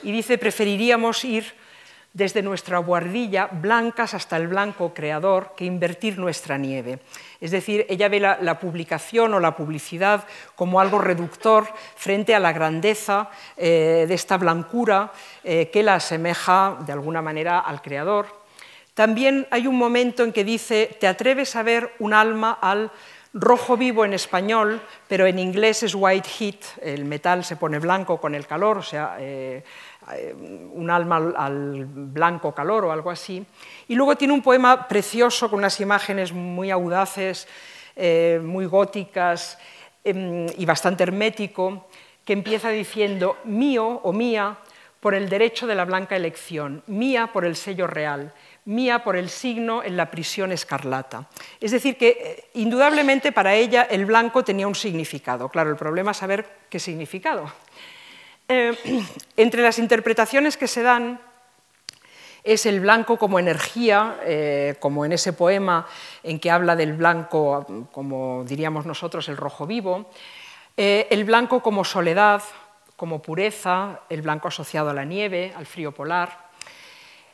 [0.03, 1.53] y dice, preferiríamos ir
[2.13, 6.99] desde nuestra guardilla blancas hasta el blanco creador que invertir nuestra nieve.
[7.41, 10.25] Es decir, ella ve la, publicación o la publicidad
[10.55, 11.65] como algo reductor
[11.95, 15.11] frente a la grandeza eh, de esta blancura
[15.43, 18.42] eh, que la asemeja de alguna manera al creador.
[18.93, 22.91] También hay un momento en que dice, te atreves a ver un alma al
[23.33, 28.21] rojo vivo en español, pero en inglés es white heat, el metal se pone blanco
[28.21, 29.63] con el calor, o sea, eh,
[30.13, 33.43] eh, un alma al, blanco calor o algo así.
[33.87, 37.47] Y luego tiene un poema precioso con unas imágenes muy audaces,
[37.95, 39.57] eh, muy góticas
[40.03, 41.87] em, y bastante hermético,
[42.23, 44.57] que empieza diciendo mío o mía
[44.99, 48.31] por el derecho de la blanca elección, mía por el sello real,
[48.65, 51.27] mía por el signo en la prisión escarlata.
[51.59, 55.49] Es decir, que eh, indudablemente para ella el blanco tenía un significado.
[55.49, 57.51] Claro, el problema es saber qué significado.
[58.47, 58.77] Eh,
[59.37, 61.19] entre las interpretaciones que se dan
[62.43, 65.87] es el blanco como energía, eh, como en ese poema
[66.23, 70.09] en que habla del blanco, como diríamos nosotros, el rojo vivo,
[70.75, 72.41] el blanco como soledad,
[72.97, 76.42] como pureza, el blanco asociado a la nieve, al frío polar,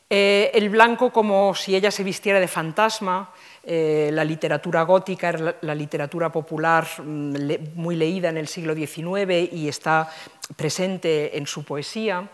[0.10, 3.32] el blanco como si ella se vistiera de fantasma,
[3.64, 7.36] la literatura gótica era la literatura popular mm,
[7.76, 10.10] muy leída en el siglo XIX y está
[10.56, 12.28] presente en su poesía.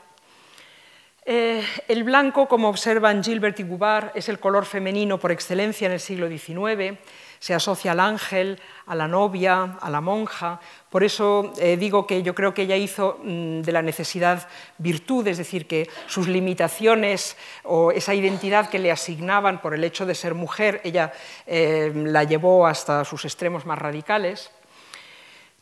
[1.27, 5.93] Eh, el blanco, como observan Gilbert y Gubar, es el color femenino por excelencia en
[5.93, 6.99] el siglo XIX.
[7.45, 10.59] Se asocia al ángel, a la novia, a la monja.
[10.89, 15.27] Por eso eh, digo que yo creo que ella hizo mm, de la necesidad virtud,
[15.27, 20.15] es decir, que sus limitaciones o esa identidad que le asignaban por el hecho de
[20.15, 21.13] ser mujer, ella
[21.45, 24.49] eh, la llevó hasta sus extremos más radicales.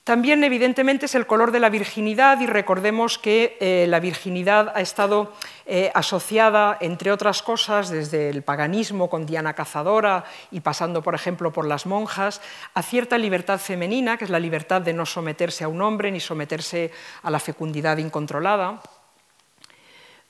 [0.03, 4.81] También, evidentemente, es el color de la virginidad y recordemos que eh, la virginidad ha
[4.81, 5.31] estado
[5.65, 11.53] eh, asociada, entre otras cosas, desde el paganismo con Diana Cazadora y pasando, por ejemplo,
[11.53, 12.41] por las monjas,
[12.73, 16.19] a cierta libertad femenina, que es la libertad de no someterse a un hombre ni
[16.19, 16.91] someterse
[17.21, 18.81] a la fecundidad incontrolada.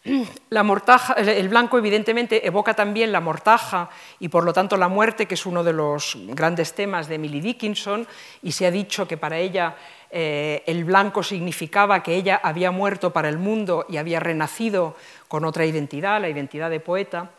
[0.05, 3.89] El blanco evidentemente evoca también la mortaja
[4.19, 7.39] y por lo tanto la muerte, que es uno de los grandes temas de Emily
[7.39, 8.05] Dickinson,
[8.41, 9.75] y se ha dicho que para ella
[10.11, 14.95] eh, el blanco significaba que ella había muerto para el mundo y había renacido
[15.29, 17.31] con otra identidad, la identidad de poeta.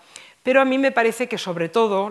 [0.43, 2.11] Pero a mí me parece que sobre todo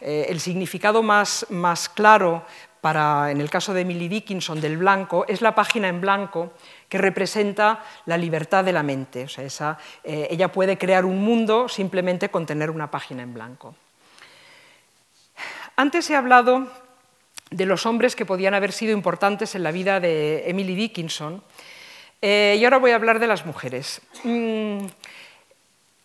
[0.00, 2.44] eh, el significado más, más claro
[2.80, 6.52] para, en el caso de Emily Dickinson, del blanco, es la página en blanco
[6.88, 9.24] que representa la libertad de la mente.
[9.24, 13.74] O sea, eh, ella puede crear un mundo simplemente con tener una página en blanco.
[15.76, 16.68] Antes he hablado
[17.50, 21.42] de los hombres que podían haber sido importantes en la vida de Emily Dickinson
[22.22, 24.00] eh, y ahora voy a hablar de las mujeres.
[24.24, 24.86] Mm,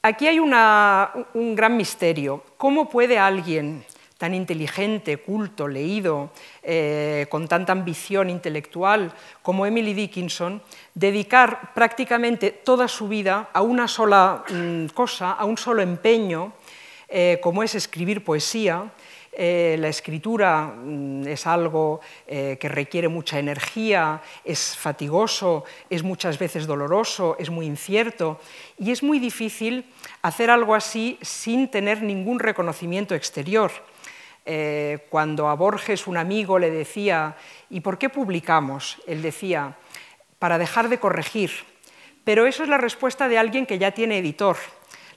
[0.02, 2.44] aquí hay un gran misterio.
[2.58, 3.86] ¿Cómo puede alguien
[4.22, 6.30] tan inteligente, culto, leído,
[6.62, 9.12] eh, con tanta ambición intelectual
[9.42, 10.62] como Emily Dickinson,
[10.94, 16.54] dedicar prácticamente toda su vida a una sola mm, cosa, a un solo empeño,
[17.10, 18.92] eh, como es escribir poesía.
[19.34, 26.68] Eh, la escritura mm, es algo que requiere mucha energía, es fatigoso, es muchas veces
[26.68, 28.40] doloroso, es muy incierto
[28.78, 29.86] y es muy difícil
[30.22, 33.72] hacer algo así sin tener ningún reconocimiento exterior.
[34.46, 37.36] Eh, cuando a Borges un amigo le decía,
[37.70, 38.98] ¿y por qué publicamos?
[39.06, 39.76] Él decía,
[40.40, 41.52] para dejar de corregir.
[42.24, 44.58] Pero eso es la respuesta de alguien que ya tiene editor.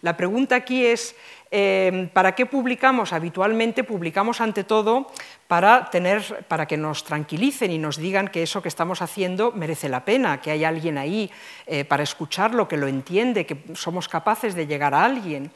[0.03, 1.17] La pregunta aquí es,
[1.51, 3.13] eh, ¿para qué publicamos?
[3.13, 5.11] Habitualmente publicamos ante todo
[5.47, 9.89] para, tener, para que nos tranquilicen y nos digan que eso que estamos haciendo merece
[9.89, 11.31] la pena, que hay alguien ahí
[11.67, 15.51] eh, para escucharlo, que lo entiende, que somos capaces de llegar a alguien.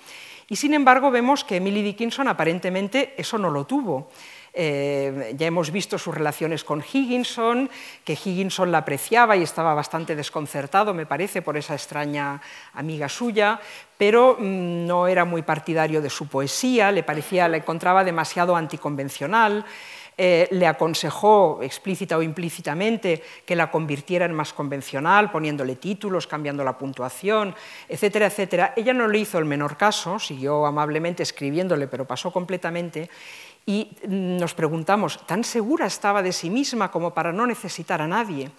[0.49, 4.09] Y sin embargo vemos que Emily Dickinson aparentemente eso no lo tuvo.
[4.55, 7.71] Eh, ya hemos visto sus relaciones con Higginson,
[8.03, 12.41] que Higginson la apreciaba y estaba bastante desconcertado, me parece, por esa extraña
[12.73, 13.61] amiga suya,
[13.97, 19.67] pero mm, no era muy partidario de su poesía, le parecía, la encontraba demasiado anticonvencional.
[20.21, 26.65] Eh, le aconsejó explícita o implícitamente que la convirtiera en más convencional, poniéndole títulos, cambiando
[26.65, 27.55] la puntuación,
[27.89, 28.73] etcétera, etcétera.
[28.75, 33.09] Ella no le hizo el menor caso, siguió amablemente escribiéndole, pero pasó completamente.
[33.65, 38.51] Y nos preguntamos, ¿tan segura estaba de sí misma como para no necesitar a nadie?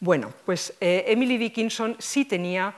[0.00, 2.74] Bueno, pues eh, Emily Dickinson sí tenía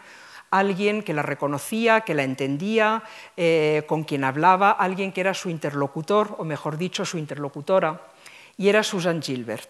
[0.51, 3.03] alguien que la reconocía, que la entendía,
[3.36, 8.01] eh, con quien hablaba, alguien que era su interlocutor, o mejor dicho, su interlocutora,
[8.59, 9.68] y era Susan Gilbert.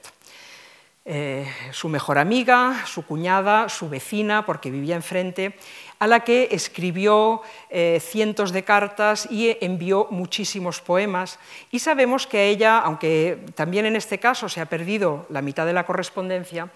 [1.11, 5.55] Eh, su mejor amiga, su cuñada, su vecina, porque vivía enfrente,
[5.99, 11.39] a la que escribió eh, cientos de cartas y envió muchísimos poemas.
[11.70, 15.64] Y sabemos que a ella, aunque también en este caso se ha perdido la mitad
[15.64, 16.68] de la correspondencia,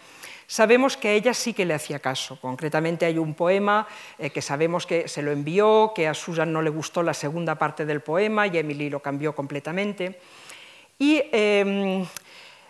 [0.47, 2.41] sabemos que a ella sí que le hacía caso.
[2.41, 3.87] Concretamente hay un poema
[4.19, 7.57] eh, que sabemos que se lo envió, que a Susan no le gustó la segunda
[7.57, 10.21] parte del poema y Emily lo cambió completamente.
[11.03, 12.07] Y em,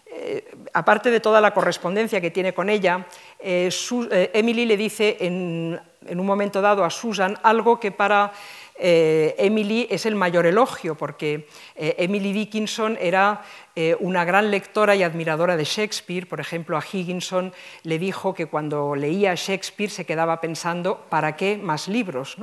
[0.07, 3.07] eh, aparte de toda la correspondencia que tiene con ella,
[3.39, 8.33] Emily le dice en en un momento dado a Susan algo que para
[8.77, 13.43] eh, Emily es el mayor elogio, porque eh, Emily Dickinson era
[13.77, 16.27] eh, una gran lectora y admiradora de Shakespeare.
[16.27, 17.53] Por ejemplo, a Higginson
[17.85, 22.37] le dijo que cuando leía Shakespeare se quedaba pensando, ¿para qué más libros?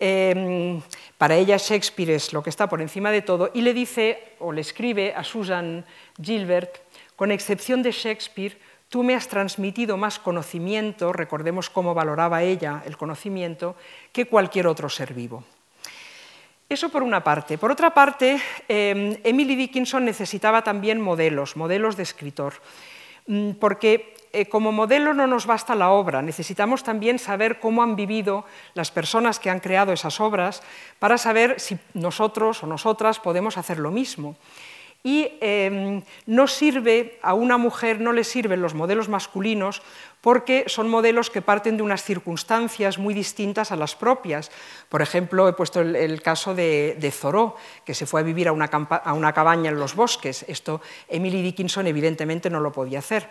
[0.00, 0.80] Em,
[1.18, 4.50] para ella Shakespeare es lo que está por encima de todo y le dice o
[4.50, 5.84] le escribe a Susan
[6.20, 6.78] Gilbert,
[7.16, 8.56] con excepción de Shakespeare,
[8.90, 13.76] Tú me has transmitido más conocimiento, recordemos cómo valoraba ella el conocimiento,
[14.10, 15.44] que cualquier otro ser vivo.
[16.68, 17.56] Eso por una parte.
[17.56, 22.54] Por otra parte, em, Emily Dickinson necesitaba también modelos, modelos de escritor,
[23.28, 27.96] mm, porque eh, como modelo no nos basta la obra, necesitamos también saber cómo han
[27.96, 30.62] vivido las personas que han creado esas obras
[30.98, 34.36] para saber si nosotros o nosotras podemos hacer lo mismo.
[35.02, 39.80] Y em, no sirve, a una mujer no le sirven los modelos masculinos
[40.20, 44.50] porque son modelos que parten de unas circunstancias muy distintas a las propias.
[44.90, 47.56] Por ejemplo, he puesto el, caso de, de, Zoró,
[47.86, 48.68] que se fue a vivir a una,
[49.32, 50.44] cabaña en los bosques.
[50.46, 53.26] Esto Emily Dickinson evidentemente no lo podía hacer.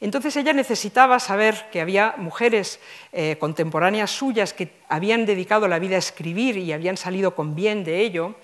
[0.00, 2.80] Entonces ella necesitaba saber que había mujeres
[3.12, 7.84] eh, contemporáneas suyas que habían dedicado la vida a escribir y habían salido con bien
[7.84, 8.34] de ello,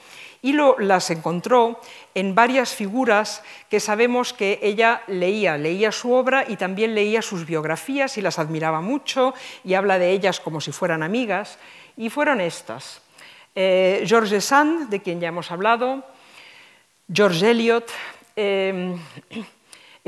[0.42, 1.80] y las encontró
[2.14, 7.44] en varias figuras que sabemos que ella leía, leía su obra y también leía sus
[7.44, 9.34] biografías y las admiraba mucho
[9.64, 11.58] y habla de ellas como si fueran amigas,
[11.96, 13.02] y fueron estas.
[13.54, 16.02] Eh, George Sand, de quien ya hemos hablado,
[17.12, 17.90] George Eliot,
[18.36, 18.96] eh,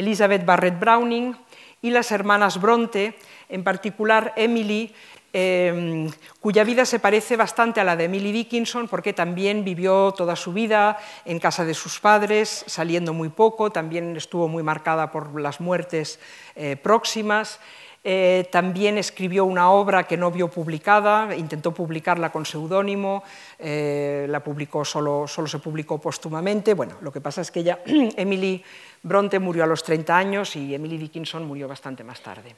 [0.03, 1.37] Elizabeth Barrett Browning
[1.81, 3.15] y las hermanas Bronte,
[3.49, 4.93] en particular Emily,
[5.35, 6.11] Em,
[6.41, 10.53] cuya vida se parece bastante a la de Emily Dickinson, porque también vivió toda su
[10.53, 15.59] vida en casa de sus padres, saliendo muy poco, también estuvo muy marcada por las
[15.59, 16.21] muertes
[16.55, 17.61] eh, próximas.
[18.05, 23.23] Eh, también escribió una obra que no vio publicada, intentó publicarla con seudónimo,
[23.59, 26.75] eh, la publicó solo, solo se publicó póstumamente.
[26.75, 28.63] Bueno, lo que pasa es que ella, Emily
[29.03, 32.55] Bronte murió a los 30 años y Emily Dickinson murió bastante más tarde.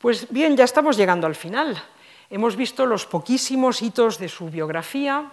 [0.00, 1.76] Pues bien, ya estamos llegando al final.
[2.30, 5.30] Hemos visto los poquísimos hitos de su biografía.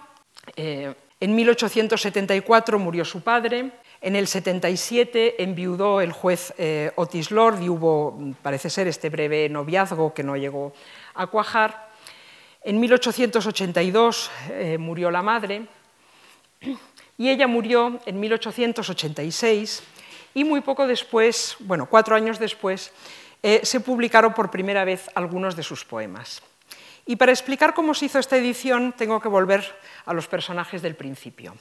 [0.56, 3.70] Eh, en 1874 murió su padre.
[4.02, 9.48] En el 77 enviudó el juez eh, Otis Lord y hubo, parece ser, este breve
[9.48, 10.74] noviazgo que no llegó
[11.14, 11.88] a cuajar.
[12.62, 15.62] En 1882 eh, murió la madre
[17.16, 19.82] y ella murió en 1886
[20.34, 22.92] y muy poco después, bueno, cuatro años después,
[23.42, 26.42] eh, se publicaron por primera vez algunos de sus poemas.
[27.06, 29.64] Y para explicar cómo se hizo esta edición, tengo que volver
[30.04, 31.56] a los personajes del principio.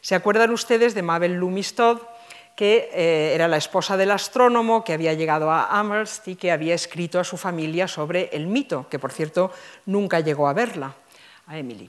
[0.00, 2.00] ¿Se acuerdan ustedes de Mabel Loomis Todd,
[2.54, 6.74] que eh, era la esposa del astrónomo que había llegado a Amherst y que había
[6.74, 9.50] escrito a su familia sobre el mito, que por cierto
[9.86, 10.94] nunca llegó a verla,
[11.46, 11.88] a Emily?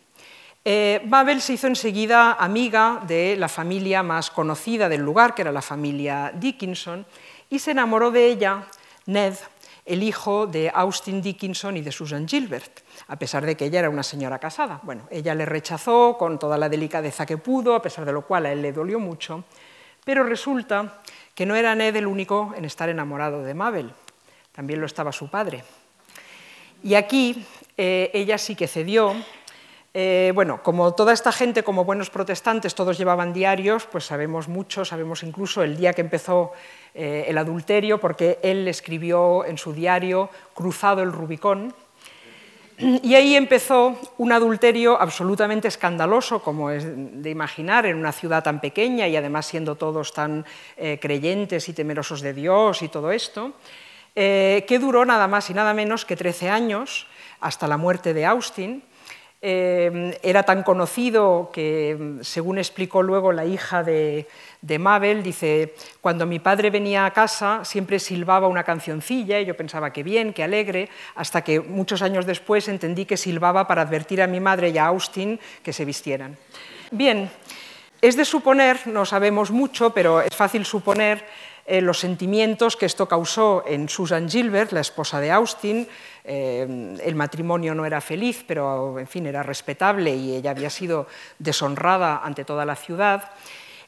[0.63, 5.51] Eh, Mabel se hizo enseguida amiga de la familia más conocida del lugar, que era
[5.51, 7.05] la familia Dickinson,
[7.49, 8.63] y se enamoró de ella
[9.11, 9.35] Ned,
[9.85, 13.89] el hijo de Austin Dickinson y de Susan Gilbert, a pesar de que ella era
[13.89, 14.79] una señora casada.
[14.83, 18.45] Bueno, ella le rechazó con toda la delicadeza que pudo, a pesar de lo cual
[18.45, 19.43] a él le dolió mucho,
[20.05, 21.01] pero resulta
[21.35, 23.91] que no era Ned el único en estar enamorado de Mabel,
[24.51, 25.63] también lo estaba su padre.
[26.83, 27.45] Y aquí
[27.77, 29.15] eh, ella sí que cedió.
[29.93, 34.85] Eh, bueno, como toda esta gente, como buenos protestantes, todos llevaban diarios, pues sabemos mucho,
[34.85, 36.53] sabemos incluso el día que empezó
[36.93, 41.73] eh, el adulterio, porque él escribió en su diario Cruzado el Rubicón,
[42.77, 48.61] y ahí empezó un adulterio absolutamente escandaloso, como es de imaginar, en una ciudad tan
[48.61, 50.45] pequeña y además siendo todos tan
[50.77, 53.53] eh, creyentes y temerosos de Dios y todo esto,
[54.13, 57.07] que duró nada más y nada menos que 13 años
[57.39, 58.83] hasta la muerte de Austin,
[59.43, 64.27] eh, era tan conocido que, según explicó luego la hija de,
[64.79, 69.91] Mabel, dice, cuando mi padre venía a casa siempre silbaba una cancioncilla y yo pensaba
[69.91, 74.27] que bien, que alegre, hasta que muchos años después entendí que silbaba para advertir a
[74.27, 76.37] mi madre y a Austin que se vistieran.
[76.91, 77.31] Bien,
[77.99, 81.25] es de suponer, no sabemos mucho, pero es fácil suponer
[81.65, 85.87] eh, los sentimientos que esto causó en Susan Gilbert, la esposa de Austin.
[86.23, 91.07] Eh, el matrimonio no era feliz, pero en fin, era respetable y ella había sido
[91.39, 93.31] deshonrada ante toda la ciudad.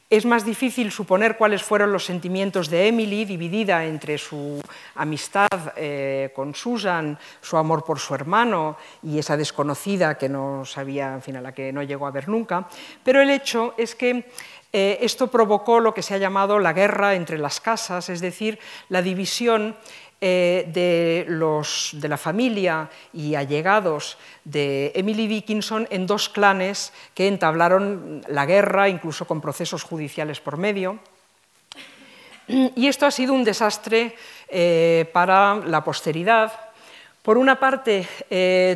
[0.10, 4.62] Es más difícil suponer cuáles fueron los sentimientos de Emily, dividida entre su
[4.94, 11.16] amistad eh, con Susan, su amor por su hermano y esa desconocida que no sabía,
[11.16, 12.68] en fin, a la que no llegó a ver nunca.
[13.04, 14.30] Pero el hecho es que
[14.76, 18.60] eh, esto provocó lo que se ha llamado la guerra entre las casas, es decir,
[18.90, 19.76] la división
[20.22, 27.28] eh, de, los, de la familia y allegados de Emily Dickinson en dos clanes que
[27.28, 31.00] entablaron la guerra, incluso con procesos judiciales por medio.
[32.48, 34.16] Y esto ha sido un desastre
[34.50, 36.52] eh, para la posteridad.
[37.22, 38.06] Por una parte,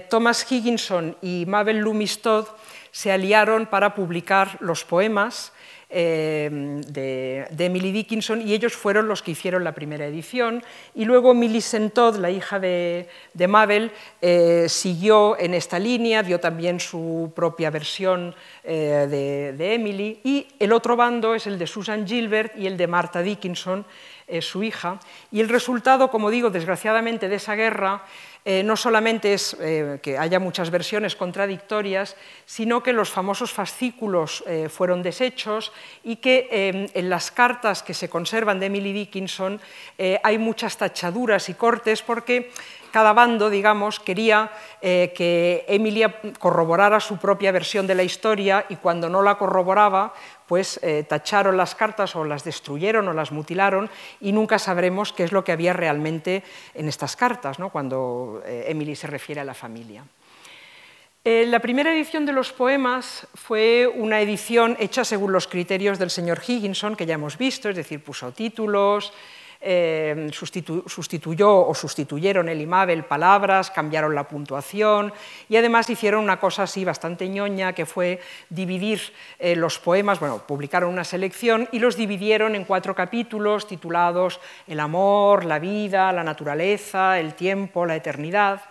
[0.10, 2.48] Thomas Higginson y Mabel Loomis Todd
[2.92, 5.52] se aliaron para publicar los poemas
[5.90, 10.64] eh, de, Emily Dickinson y ellos fueron los que hicieron la primera edición.
[10.94, 13.08] Y luego Millicent Todd, la hija de,
[13.48, 20.20] Mabel, eh, siguió en esta línea, dio también su propia versión eh, de, Emily.
[20.24, 23.86] Y el otro bando es el de Susan Gilbert y el de Martha Dickinson,
[24.42, 25.00] su hija.
[25.32, 28.04] Y el resultado, como digo, desgraciadamente de esa guerra
[28.50, 34.42] eh, no solamente es eh, que haya muchas versiones contradictorias, sino que los famosos fascículos
[34.48, 36.48] eh, fueron deshechos y que
[36.94, 39.60] en las cartas que se conservan de Emily Dickinson
[40.24, 42.52] hay muchas tachaduras y cortes porque
[42.98, 44.50] cada bando, digamos, quería
[44.82, 50.16] que Emilia corroborara su propia versión de la historia y cuando no la corroboraba,
[50.48, 53.88] pues eh, tacharon las cartas o las destruyeron o las mutilaron
[54.20, 56.44] y nunca sabremos qué es lo que había realmente
[56.74, 57.70] en estas cartas, ¿no?
[57.70, 60.04] cuando eh, Emily se refiere a la familia.
[61.24, 66.10] Eh, la primera edición de los poemas fue una edición hecha según los criterios del
[66.10, 69.14] señor Higginson, que ya hemos visto, es decir, puso títulos,
[69.60, 75.12] eh, sustituyó o sustituyeron el Imabel palabras, cambiaron la puntuación
[75.50, 79.02] y además hicieron una cosa así bastante ñoña que fue dividir
[79.40, 84.80] eh, los poemas, bueno, publicaron una selección y los dividieron en cuatro capítulos titulados El
[84.80, 88.62] amor, la vida, la naturaleza, el tiempo, la eternidad.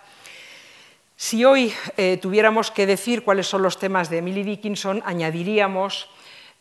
[1.17, 6.11] Si hoy eh, tuviéramos que decir cuáles son los temas de Emily Dickinson, añadiríamos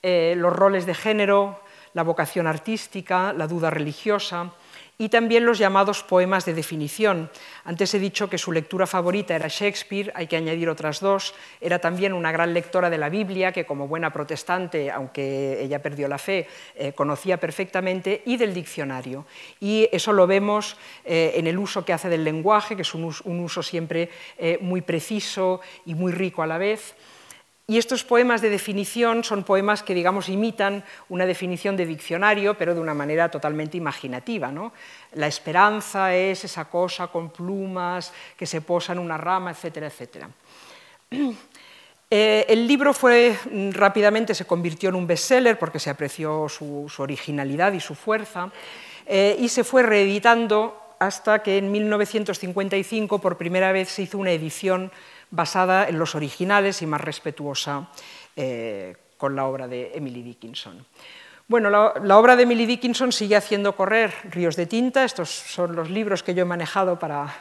[0.08, 1.60] los roles de género,
[1.96, 4.52] la vocación artística, la duda religiosa
[4.98, 7.30] y también los llamados poemas de definición.
[7.64, 11.34] Antes he dicho que su lectura favorita era Shakespeare, hay que añadir otras dos.
[11.60, 16.08] Era también una gran lectora de la Biblia, que como buena protestante, aunque ella perdió
[16.08, 19.26] la fe, eh, conocía perfectamente, y del diccionario.
[19.60, 23.04] Y eso lo vemos eh, en el uso que hace del lenguaje, que es un,
[23.06, 26.96] uso siempre eh, muy preciso y muy rico a la vez.
[27.68, 32.76] Y estos poemas de definición son poemas que, digamos, imitan una definición de diccionario, pero
[32.76, 34.52] de una manera totalmente imaginativa.
[34.52, 34.72] ¿no?
[35.14, 40.30] La esperanza es esa cosa con plumas que se posa en una rama, etcétera, etcétera.
[42.12, 46.88] Eh, el libro fue, mm, rápidamente se convirtió en un bestseller porque se apreció su,
[47.00, 48.52] originalidad y su fuerza,
[49.08, 54.32] eh, y se fue reeditando hasta que en 1955 por primera vez se hizo una
[54.32, 54.92] edición
[55.32, 57.90] basada en los originales y más respetuosa
[58.36, 60.86] eh, con la obra de Emily Dickinson.
[61.48, 65.92] Bueno, la, obra de Emily Dickinson sigue haciendo correr ríos de tinta, estos son los
[65.92, 67.32] libros que yo he manejado para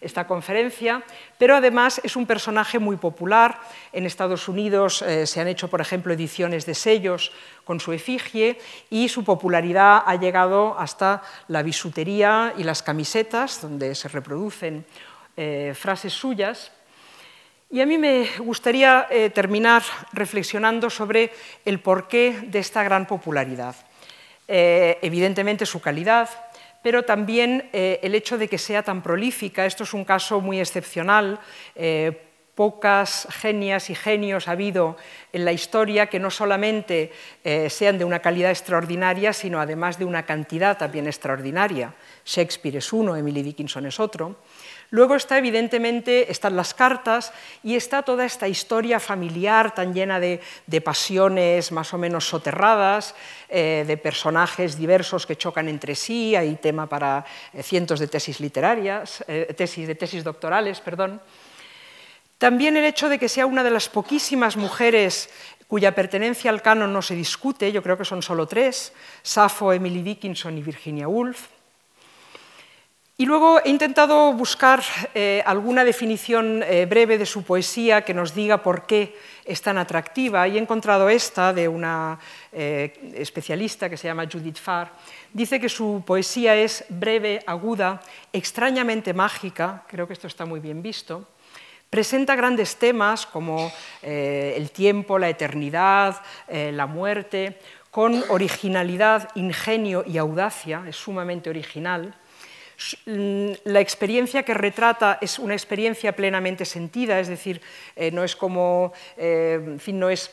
[0.00, 1.02] esta conferencia,
[1.38, 3.58] pero además es un personaje muy popular.
[3.92, 7.32] En Estados Unidos eh, se han hecho, por ejemplo, ediciones de sellos
[7.64, 8.60] con su efigie
[8.90, 14.86] y su popularidad ha llegado hasta la bisutería y las camisetas, donde se reproducen
[15.36, 16.70] eh, frases suyas.
[17.70, 19.82] Y a mí me gustaría eh, terminar
[20.14, 21.30] reflexionando sobre
[21.66, 23.76] el porqué de esta gran popularidad.
[24.48, 26.30] Eh, evidentemente su calidad,
[26.82, 29.66] pero también eh, el hecho de que sea tan prolífica.
[29.66, 31.40] Esto es un caso muy excepcional.
[32.54, 34.96] pocas genias y genios ha habido
[35.32, 37.12] en la historia que no solamente
[37.68, 41.94] sean de una calidad extraordinaria, sino además de una cantidad también extraordinaria.
[42.24, 44.38] Shakespeare es uno, Emily Dickinson es otro.
[44.90, 47.32] Luego está, evidentemente, están las cartas
[47.62, 50.40] y está toda esta historia familiar tan llena de,
[50.82, 53.14] pasiones más o menos soterradas,
[53.50, 58.40] eh, de personajes diversos que chocan entre sí, hay tema para eh, cientos de tesis
[58.40, 61.20] literarias, eh, tesis, de tesis doctorales, perdón.
[62.38, 65.28] También el hecho de que sea una de las poquísimas mujeres
[65.66, 70.02] cuya pertenencia al canon no se discute, yo creo que son solo tres, Safo, Emily
[70.02, 71.57] Dickinson y Virginia Woolf.
[73.20, 74.80] Y luego he intentado buscar
[75.12, 79.76] eh, alguna definición eh, breve de su poesía que nos diga por qué es tan
[79.76, 82.16] atractiva y he encontrado esta de una
[82.52, 84.92] eh, especialista que se llama Judith Farr.
[85.32, 88.00] Dice que su poesía es breve, aguda,
[88.32, 91.26] extrañamente mágica, creo que esto está muy bien visto,
[91.90, 97.58] Presenta grandes temas como el tiempo, la eternidad, la muerte,
[97.90, 102.14] con originalidad, ingenio y audacia, es sumamente original.
[103.06, 107.60] Mm, la experiencia que retrata es una experiencia plenamente sentida, es decir,
[107.96, 110.30] eh, no es como, eh, en fin, no es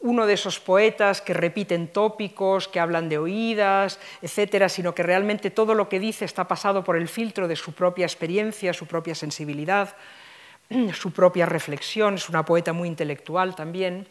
[0.00, 5.50] uno de esos poetas que repiten tópicos, que hablan de oídas, etcétera, sino que realmente
[5.50, 9.14] todo lo que dice está pasado por el filtro de su propia experiencia, su propia
[9.14, 9.96] sensibilidad,
[10.92, 14.08] su propia reflexión, es una poeta muy intelectual también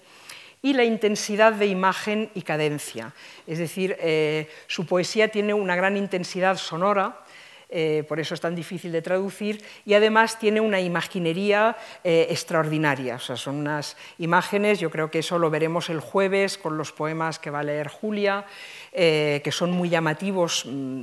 [0.61, 3.13] y la intensidad de imagen y cadencia.
[3.45, 7.24] Es decir, eh, su poesía tiene una gran intensidad sonora,
[7.69, 13.15] eh, por eso es tan difícil de traducir, y además tiene una imaginería eh, extraordinaria.
[13.15, 16.91] O sea, son unas imágenes, yo creo que eso lo veremos el jueves con los
[16.91, 18.45] poemas que va a leer Julia,
[18.91, 21.01] eh, que son muy llamativos mm,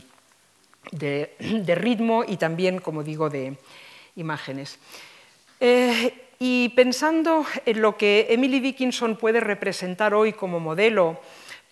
[0.93, 1.35] de,
[1.75, 3.57] ritmo y también, como digo, de
[4.17, 4.79] imágenes.
[6.39, 11.21] y pensando en lo que Emily Dickinson puede representar hoy como modelo,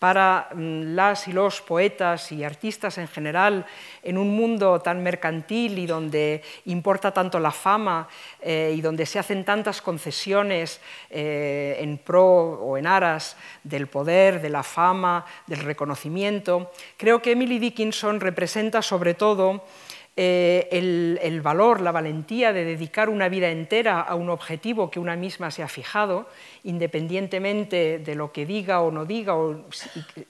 [0.01, 3.66] para mm, las y los poetas y artistas en general
[4.03, 8.09] en un mundo tan mercantil y donde importa tanto la fama
[8.40, 10.80] eh, y donde se hacen tantas concesiones
[11.11, 17.32] eh, en pro o en aras del poder, de la fama, del reconocimiento, creo que
[17.32, 19.64] Emily Dickinson representa sobre todo
[20.22, 20.68] eh,
[21.22, 25.50] el, valor, la valentía de dedicar una vida entera a un objetivo que una misma
[25.50, 26.28] se ha fijado,
[26.62, 29.64] independientemente de lo que diga o no diga, o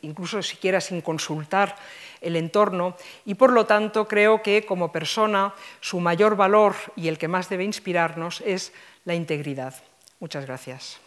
[0.03, 1.75] incluso siquiera sin consultar
[2.21, 2.95] el entorno,
[3.27, 7.49] y por lo tanto creo que como persona su mayor valor y el que más
[7.49, 8.73] debe inspirarnos es
[9.05, 9.75] la integridad.
[10.21, 11.01] Muchas gracias.